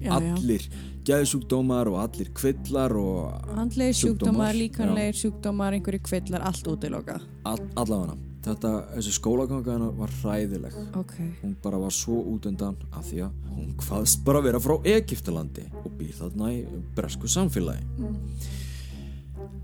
já. 0.00 0.12
allir 0.16 0.64
geðsjúkdómar 1.04 1.88
og 1.90 1.98
allir 2.00 2.28
kvillar 2.32 2.92
og 2.96 3.48
Andlegir 3.58 3.96
Sjúkdómar, 3.98 4.54
líkanlegir 4.54 5.16
sjúkdómar, 5.18 5.74
einhverju 5.76 6.00
kvillar, 6.06 6.44
allt 6.46 6.68
útilokað. 6.70 7.24
all, 7.44 7.58
allavega 7.76 8.14
þetta, 8.42 8.70
þessi 8.96 9.12
skólaganga 9.18 9.74
hennar 9.74 9.92
var 9.98 10.14
hræðileg 10.22 10.74
Ok. 10.98 11.12
hún 11.42 11.56
bara 11.62 11.78
var 11.82 11.90
svo 11.94 12.22
út 12.32 12.46
undan 12.46 12.76
af 12.92 13.04
því 13.10 13.20
að 13.26 13.32
hún 13.58 13.74
hvaðst 13.82 14.24
bara 14.24 14.40
vera 14.46 14.58
frá 14.62 14.78
Egiptalandi 14.94 15.66
og 15.84 15.90
býr 15.98 16.14
þarna 16.22 16.52
í 16.54 16.62
bresku 16.96 17.26
samfélagi 17.30 17.84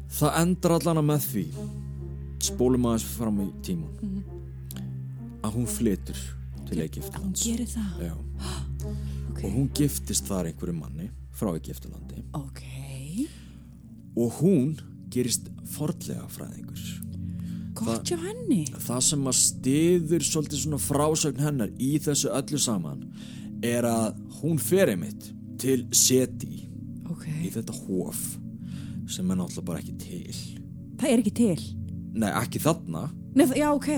það 0.09 0.39
endar 0.43 0.75
allana 0.79 1.05
með 1.05 1.27
því 1.33 1.45
spólum 2.49 2.87
aðeins 2.89 3.07
fram 3.17 3.41
í 3.45 3.49
tíman 3.67 4.23
að 5.45 5.57
hún 5.59 5.69
flytur 5.71 6.21
til 6.69 6.83
Egiptalands 6.85 7.45
gerir 7.47 7.71
það. 7.71 8.09
Já. 8.09 8.15
Ok. 9.29 9.45
og 9.45 9.53
hún 9.55 9.67
giftist 9.77 10.27
þar 10.27 10.49
einhverju 10.49 10.75
manni 10.75 11.11
frá 11.37 11.53
Egiptalandi 11.55 12.25
Ok. 12.35 12.63
og 14.19 14.39
hún 14.41 14.73
gerist 15.13 15.47
fordlega 15.75 16.27
fræðingur 16.33 16.81
henni. 17.79 18.65
það 18.75 19.01
sem 19.07 19.29
að 19.31 19.37
stiður 19.39 20.25
svolítið 20.27 20.63
svona 20.65 20.81
frásögn 20.83 21.45
hennar 21.45 21.71
í 21.79 21.93
þessu 22.03 22.33
öllu 22.35 22.59
saman 22.59 23.05
er 23.63 23.87
að 23.87 24.19
hún 24.41 24.59
fer 24.59 24.91
einmitt 24.95 25.31
til 25.61 25.87
Seti 25.93 26.67
Ok. 27.11 27.27
í 27.45 27.51
þetta 27.55 27.77
hof 27.87 28.39
sem 29.09 29.31
er 29.31 29.39
náttúrulega 29.41 29.67
bara 29.71 29.83
ekki 29.83 29.97
til 30.03 30.39
Það 30.99 31.11
er 31.13 31.23
ekki 31.23 31.35
til. 31.39 31.61
nei 32.19 32.31
ekki 32.35 32.61
þarna 32.65 33.05
Nei, 33.35 33.47
það- 33.47 33.59
já, 33.61 33.69
ok. 33.75 33.89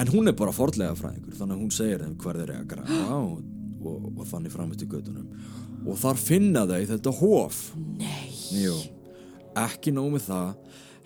en 0.00 0.08
hún 0.14 0.28
er 0.28 0.36
bara 0.38 0.52
fordlega 0.56 0.96
fræðingur 0.98 1.36
þannig 1.38 1.56
að 1.56 1.62
hún 1.64 1.74
segir 1.76 2.04
þeim 2.04 2.16
hver 2.22 2.38
þeir 2.40 2.52
eiga 2.54 2.62
að 2.64 2.70
grafa 2.74 3.16
og, 3.24 3.42
og, 3.84 4.06
og 4.18 4.26
þannig 4.30 4.52
fram 4.54 4.72
eftir 4.74 4.88
gödunum 4.90 5.28
og 5.86 5.96
þar 6.00 6.18
finna 6.20 6.66
þau 6.68 6.80
þetta 6.94 7.12
hof 7.20 7.60
Nei. 8.00 8.30
Jú, 8.60 8.74
ekki 9.56 9.92
nóg 9.96 10.10
með 10.16 10.26
það 10.28 10.48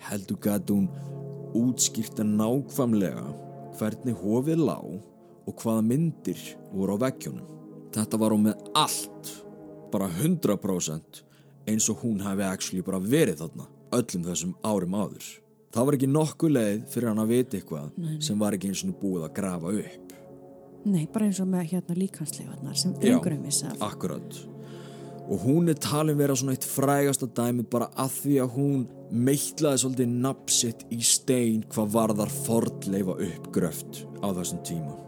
heldur 0.09 0.39
gæti 0.43 0.75
hún 0.75 0.89
útskýrta 1.55 2.25
nákvæmlega 2.27 3.25
hvernig 3.79 4.15
hofið 4.23 4.59
lá 4.65 4.77
og 5.45 5.53
hvaða 5.61 5.83
myndir 5.85 6.39
voru 6.73 6.95
á 6.97 7.03
veggjónum. 7.05 7.45
Þetta 7.93 8.17
var 8.19 8.33
hún 8.33 8.47
með 8.47 8.63
allt, 8.75 9.29
bara 9.93 10.07
100% 10.09 11.21
eins 11.69 11.89
og 11.91 12.03
hún 12.03 12.23
hefði 12.25 12.47
actually 12.47 12.85
bara 12.85 13.01
verið 13.01 13.43
þarna 13.43 13.67
öllum 13.95 14.25
þessum 14.29 14.55
árum 14.65 14.97
áður. 14.97 15.29
Það 15.75 15.87
var 15.87 15.97
ekki 15.97 16.09
nokkuð 16.11 16.55
leið 16.55 16.81
fyrir 16.93 17.09
hann 17.11 17.21
að 17.21 17.31
vita 17.33 17.59
eitthvað 17.59 18.09
sem 18.23 18.39
var 18.39 18.55
ekki 18.55 18.71
eins 18.71 18.83
og 18.87 18.97
búið 19.01 19.27
að 19.27 19.37
grafa 19.39 19.77
upp. 19.83 20.17
Nei, 20.85 21.05
bara 21.11 21.29
eins 21.29 21.39
og 21.41 21.49
með 21.49 21.71
hérna 21.71 21.95
líkansleifarnar 21.97 22.77
sem 22.77 22.93
drengurinn 23.01 23.47
vissi 23.47 23.65
af. 23.69 23.79
Akkurat 23.89 24.43
og 25.25 25.41
hún 25.41 25.69
er 25.69 25.77
talin 25.81 26.17
vera 26.17 26.35
svona 26.37 26.53
eitt 26.53 26.67
frægasta 26.69 27.25
dæmi 27.25 27.65
bara 27.71 27.87
að 27.97 28.11
því 28.19 28.35
að 28.43 28.51
hún 28.57 28.83
meitlaði 29.09 29.81
svolítið 29.81 30.13
napsitt 30.25 30.85
í 30.93 30.99
stein 31.01 31.63
hvað 31.71 31.95
varðar 31.95 32.35
fordleifa 32.45 33.17
uppgröft 33.29 34.03
á 34.21 34.27
þessum 34.37 34.61
tíma 34.67 35.04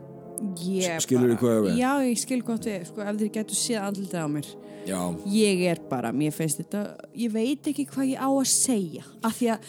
Ég 0.67 1.01
Skilurðu 1.03 1.35
bara- 1.35 1.41
hvað 1.41 1.57
á 1.57 1.61
við? 1.67 1.77
Já, 1.77 1.91
ég 2.11 2.17
skil 2.21 2.41
gott 2.43 2.65
við, 2.65 2.85
sko, 2.87 3.01
ef 3.01 3.15
þið 3.21 3.31
getur 3.37 3.55
séð 3.55 3.81
andlitið 3.87 4.21
á 4.23 4.27
mér. 4.27 4.47
Já, 4.87 4.99
Ég 5.27 5.61
er 5.67 5.79
bara, 5.89 6.11
mér 6.13 6.31
finnst 6.31 6.57
þetta, 6.61 6.95
ég 7.17 7.31
veit 7.33 7.61
ekki 7.67 7.85
hvað 7.91 8.11
ég 8.13 8.19
á 8.23 8.29
að 8.31 8.47
segja. 8.47 9.03
Af 9.21 9.33
því 9.35 9.49
að, 9.51 9.59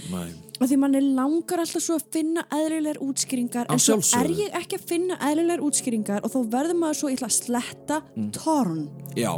af 0.61 0.69
því 0.69 0.75
að 0.77 0.79
manni 0.79 1.01
langar 1.15 1.59
alltaf 1.59 1.83
svo 1.83 1.97
að 1.99 2.05
finna 2.13 2.45
eðlilegar 2.55 3.01
útskýringar. 3.03 3.67
Að 3.67 3.73
En 3.73 3.79
svo 3.83 3.97
er 4.21 4.29
ég 4.31 4.51
ekki 4.55 4.79
að 4.79 4.87
finna 4.87 5.17
eðlilegar 5.19 5.65
útskýringar 5.67 6.21
og 6.23 6.31
þá 6.31 6.39
verður 6.55 6.79
maður 6.79 7.01
svo, 7.01 7.09
að 7.11 7.35
sletta 7.35 8.03
Mm. 8.17 8.31
torn. 8.33 8.89
já 9.17 9.35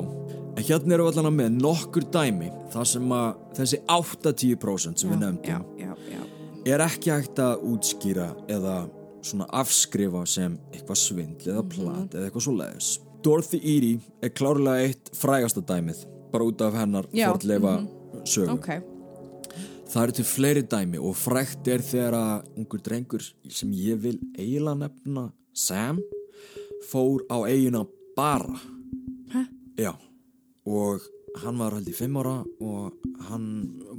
en 0.57 0.65
hérna 0.65 0.93
erum 0.95 1.07
við 1.13 1.17
allan 1.19 1.37
með 1.37 1.61
nokkur 1.63 2.05
dæmi 2.11 2.51
þar 2.73 2.85
sem 2.87 3.09
að 3.09 3.35
þessi 3.55 3.79
80% 3.89 4.99
sem 4.99 5.11
við 5.11 5.19
nefndum 5.19 5.45
Já, 5.47 5.65
já, 5.79 5.95
já. 6.11 6.75
er 6.75 6.79
ekki 6.81 7.11
hægt 7.11 7.37
að 7.39 7.63
útskýra 7.65 8.35
eða 8.49 8.91
svona 9.23 9.49
afskrifa 9.61 10.25
sem 10.29 10.57
eitthvað 10.73 11.01
svindl 11.01 11.51
eða 11.53 11.65
plat 11.75 12.15
eða 12.15 12.29
eitthvað 12.29 12.47
svo 12.47 12.57
leiðis. 12.59 12.93
Dorothy 13.25 13.61
Eady 13.61 13.93
er 14.25 14.33
klárlega 14.33 14.87
eitt 14.89 15.11
frægasta 15.17 15.61
dæmið 15.67 16.07
bara 16.33 16.47
út 16.47 16.63
af 16.65 16.79
hennar 16.79 17.11
fordleifa 17.13 17.75
sögu. 18.25 18.55
Ok, 18.55 18.71
Það 19.91 20.05
eru 20.05 20.15
til 20.15 20.27
fleiri 20.29 20.63
dæmi 20.71 20.99
og 21.03 21.17
frækt 21.19 21.69
er 21.73 21.83
þegar 21.83 22.15
að 22.15 22.59
ungur 22.61 22.83
drengur 22.87 23.25
sem 23.51 23.73
ég 23.75 23.99
vil 23.99 24.21
eiginlega 24.39 24.85
nefna 24.85 25.25
Sam 25.51 25.99
fór 26.87 27.25
á 27.27 27.43
eigina 27.43 27.83
bara. 28.15 28.55
Hæ? 29.35 29.43
Já, 29.83 29.91
og 30.63 31.03
hann 31.39 31.59
var 31.61 31.77
held 31.77 31.89
í 31.89 31.95
fimm 31.95 32.17
ára 32.21 32.39
og 32.61 33.05
hann 33.29 33.45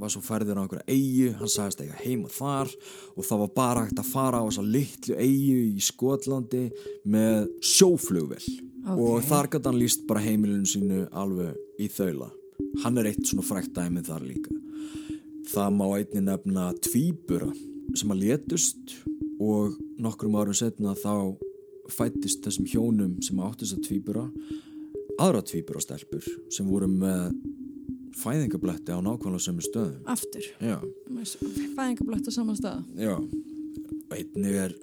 var 0.00 0.12
svo 0.12 0.20
færður 0.24 0.60
á 0.60 0.62
einhverja 0.62 0.84
eigu, 0.92 1.30
hann 1.38 1.50
sagðist 1.50 1.80
eiga 1.80 1.96
heima 2.02 2.28
þar 2.32 2.70
og 3.16 3.24
það 3.24 3.42
var 3.44 3.52
bara 3.56 3.84
hægt 3.86 4.02
að 4.02 4.10
fara 4.12 4.42
á 4.42 4.46
þessa 4.48 4.66
litlu 4.66 5.16
eigu 5.16 5.56
í 5.72 5.82
Skotlandi 5.82 6.64
með 7.08 7.48
sjóflugvel 7.72 8.42
Ok. 8.82 8.98
og 8.98 9.22
þar 9.28 9.48
gæti 9.52 9.70
hann 9.70 9.78
líst 9.78 10.06
bara 10.08 10.24
heimilinu 10.24 10.66
sínu 10.66 11.04
alveg 11.14 11.54
í 11.78 11.86
þaula. 11.92 12.32
Hann 12.82 12.98
er 12.98 13.12
eitt 13.12 13.22
svona 13.28 13.44
frækt 13.46 13.72
dæmið 13.76 14.08
þar 14.10 14.26
líka. 14.26 14.56
Það 15.52 15.76
má 15.78 15.84
einni 15.96 16.22
nefna 16.26 16.66
tvíbura 16.82 17.50
sem 17.98 18.10
að 18.14 18.24
létust 18.24 18.96
og 19.42 19.78
nokkrum 20.02 20.34
árum 20.38 20.56
setna 20.56 20.96
þá 20.98 21.38
fættist 21.92 22.42
þessum 22.44 22.66
hjónum 22.70 23.16
sem 23.22 23.38
áttu 23.42 23.64
þess 23.66 23.78
að 23.78 23.86
tvíbura 23.88 24.26
aðra 25.22 25.42
tvíburastelpur 25.46 26.26
sem 26.52 26.68
voru 26.68 26.88
með 26.90 27.32
fæðingabletti 28.22 28.92
á 28.92 28.98
nákvæmlega 29.00 29.44
sömu 29.46 29.64
stöðum. 29.64 30.02
aftur. 30.12 30.44
Já, 30.60 30.78
Fæðingablögt 31.76 32.28
á 32.28 32.32
saman 32.34 32.56
stað. 32.58 32.82
já. 32.98 33.16
Einnig 34.12 34.56
er 34.66 34.74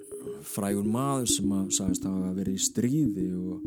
frægur 0.43 0.88
maður 0.89 1.28
sem 1.30 1.52
að 1.54 1.67
sagðist 1.75 2.06
hafa 2.08 2.32
verið 2.34 2.56
í 2.58 2.63
stríði 2.65 3.25
og, 3.38 3.60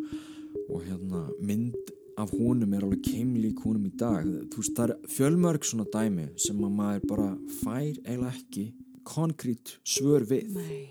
og 0.68 0.82
hérna 0.88 1.20
mynd 1.40 1.92
af 2.18 2.32
honum 2.34 2.74
er 2.74 2.82
alveg 2.84 3.04
keimlík 3.06 3.62
honum 3.64 3.86
í 3.86 3.92
dag. 3.96 4.26
Þú 4.52 4.58
veist, 4.60 4.74
það 4.76 4.90
er 4.90 5.12
fjölmörg 5.14 5.64
svona 5.68 5.86
dæmi 5.94 6.26
sem 6.42 6.58
að 6.66 6.74
maður 6.80 7.06
bara 7.12 7.28
fær 7.62 7.94
eiginlega 8.02 8.34
ekki 8.34 8.66
konkrét 9.06 9.76
svör 9.88 10.26
við 10.28 10.50
Nei. 10.54 10.82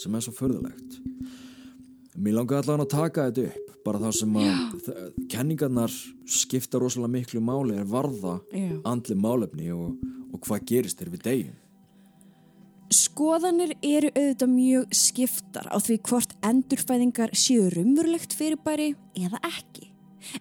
sem 0.00 0.14
er 0.16 0.24
svo 0.24 0.32
förðulegt. 0.36 0.98
Mér 2.16 2.38
langar 2.40 2.62
allavega 2.64 2.86
að 2.88 2.94
taka 2.96 3.28
þetta 3.30 3.46
upp 3.52 3.65
bara 3.86 4.00
það 4.02 4.14
sem 4.18 4.36
að 4.42 4.56
þ- 4.86 5.26
kenningarnar 5.32 5.94
skipta 6.38 6.80
rosalega 6.82 7.14
miklu 7.16 7.40
máli 7.46 7.78
er 7.80 7.86
varða 7.90 8.36
Já. 8.50 8.72
andli 8.92 9.16
málefni 9.18 9.70
og, 9.74 9.94
og 10.34 10.42
hvað 10.46 10.66
gerist 10.72 10.98
þegar 11.00 11.14
við 11.16 11.24
deyjum. 11.30 11.54
Skoðanir 12.94 13.72
eru 13.82 14.12
auðvitað 14.14 14.50
mjög 14.52 14.92
skiptar 14.94 15.66
á 15.74 15.76
því 15.82 15.96
hvort 16.06 16.34
endurfæðingar 16.46 17.32
séu 17.34 17.64
rumurlegt 17.74 18.36
fyrirbæri 18.38 18.92
eða 19.18 19.40
ekki. 19.48 19.88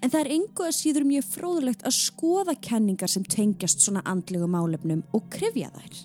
En 0.01 0.10
það 0.13 0.19
er 0.21 0.29
engu 0.36 0.65
að 0.65 0.75
síður 0.77 1.05
mjög 1.10 1.25
fróðulegt 1.34 1.86
að 1.86 1.95
skoða 1.97 2.55
kenningar 2.67 3.10
sem 3.10 3.25
tengjast 3.25 3.81
svona 3.86 4.01
andlegu 4.10 4.47
málefnum 4.49 5.01
og 5.13 5.25
krifja 5.34 5.71
þær. 5.73 5.97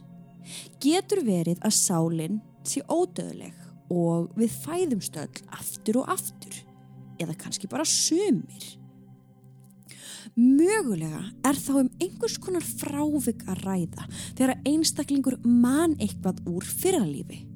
Getur 0.81 1.23
verið 1.29 1.61
að 1.65 1.77
sálinn 1.77 2.41
sé 2.67 2.83
ódöðleg 2.89 3.57
og 3.93 4.33
við 4.41 4.57
fæðumstöll 4.65 5.45
aftur 5.57 6.01
og 6.03 6.11
aftur 6.17 6.57
eða 7.21 7.37
kannski 7.39 7.71
bara 7.71 7.87
sumir. 7.89 8.67
Mögulega 10.39 11.25
er 11.47 11.59
þá 11.59 11.73
um 11.83 11.89
einhvers 12.01 12.37
konar 12.43 12.65
frávik 12.65 13.43
að 13.51 13.65
ræða 13.65 14.07
þegar 14.39 14.61
einstaklingur 14.69 15.39
man 15.45 15.97
eitthvað 15.99 16.43
úr 16.49 16.67
fyrralífi. 16.67 17.47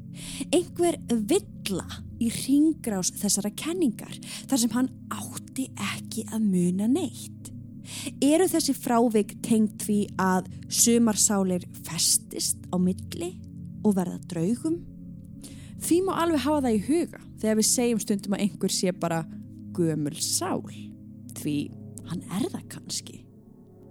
Einhver 0.55 0.99
villa 1.11 1.87
í 2.23 2.31
ringrás 2.35 3.13
þessara 3.19 3.53
kenningar 3.59 4.15
þar 4.49 4.61
sem 4.63 4.75
hann 4.75 4.91
átti 5.13 5.69
ekki 5.95 6.27
að 6.31 6.49
muna 6.51 6.89
neitt. 6.91 7.51
Eru 8.25 8.47
þessi 8.49 8.75
frávik 8.77 9.37
tengt 9.45 9.85
því 9.85 10.01
að 10.21 10.49
sumarsálir 10.73 11.67
festist 11.85 12.63
á 12.73 12.77
milli 12.81 13.35
og 13.85 13.97
verða 13.99 14.19
draugum? 14.31 14.81
Því 15.85 16.01
má 16.07 16.15
alveg 16.17 16.45
hafa 16.47 16.65
það 16.65 16.77
í 16.79 16.85
huga 16.89 17.21
þegar 17.43 17.59
við 17.61 17.69
segjum 17.69 18.01
stundum 18.03 18.37
að 18.37 18.47
einhver 18.47 18.73
sé 18.73 18.95
bara 18.97 19.25
gömul 19.77 20.17
sál. 20.21 20.63
Því 21.35 21.57
hann 22.11 22.23
er 22.39 22.49
það 22.53 22.69
kannski. 22.77 23.19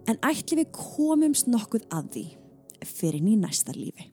En 0.08 0.20
ætli 0.26 0.60
við 0.62 0.74
komumst 0.76 1.48
nokkuð 1.52 1.88
að 1.96 2.10
því 2.16 2.26
fyrir 2.84 3.30
í 3.34 3.38
næsta 3.40 3.76
lífi. 3.76 4.13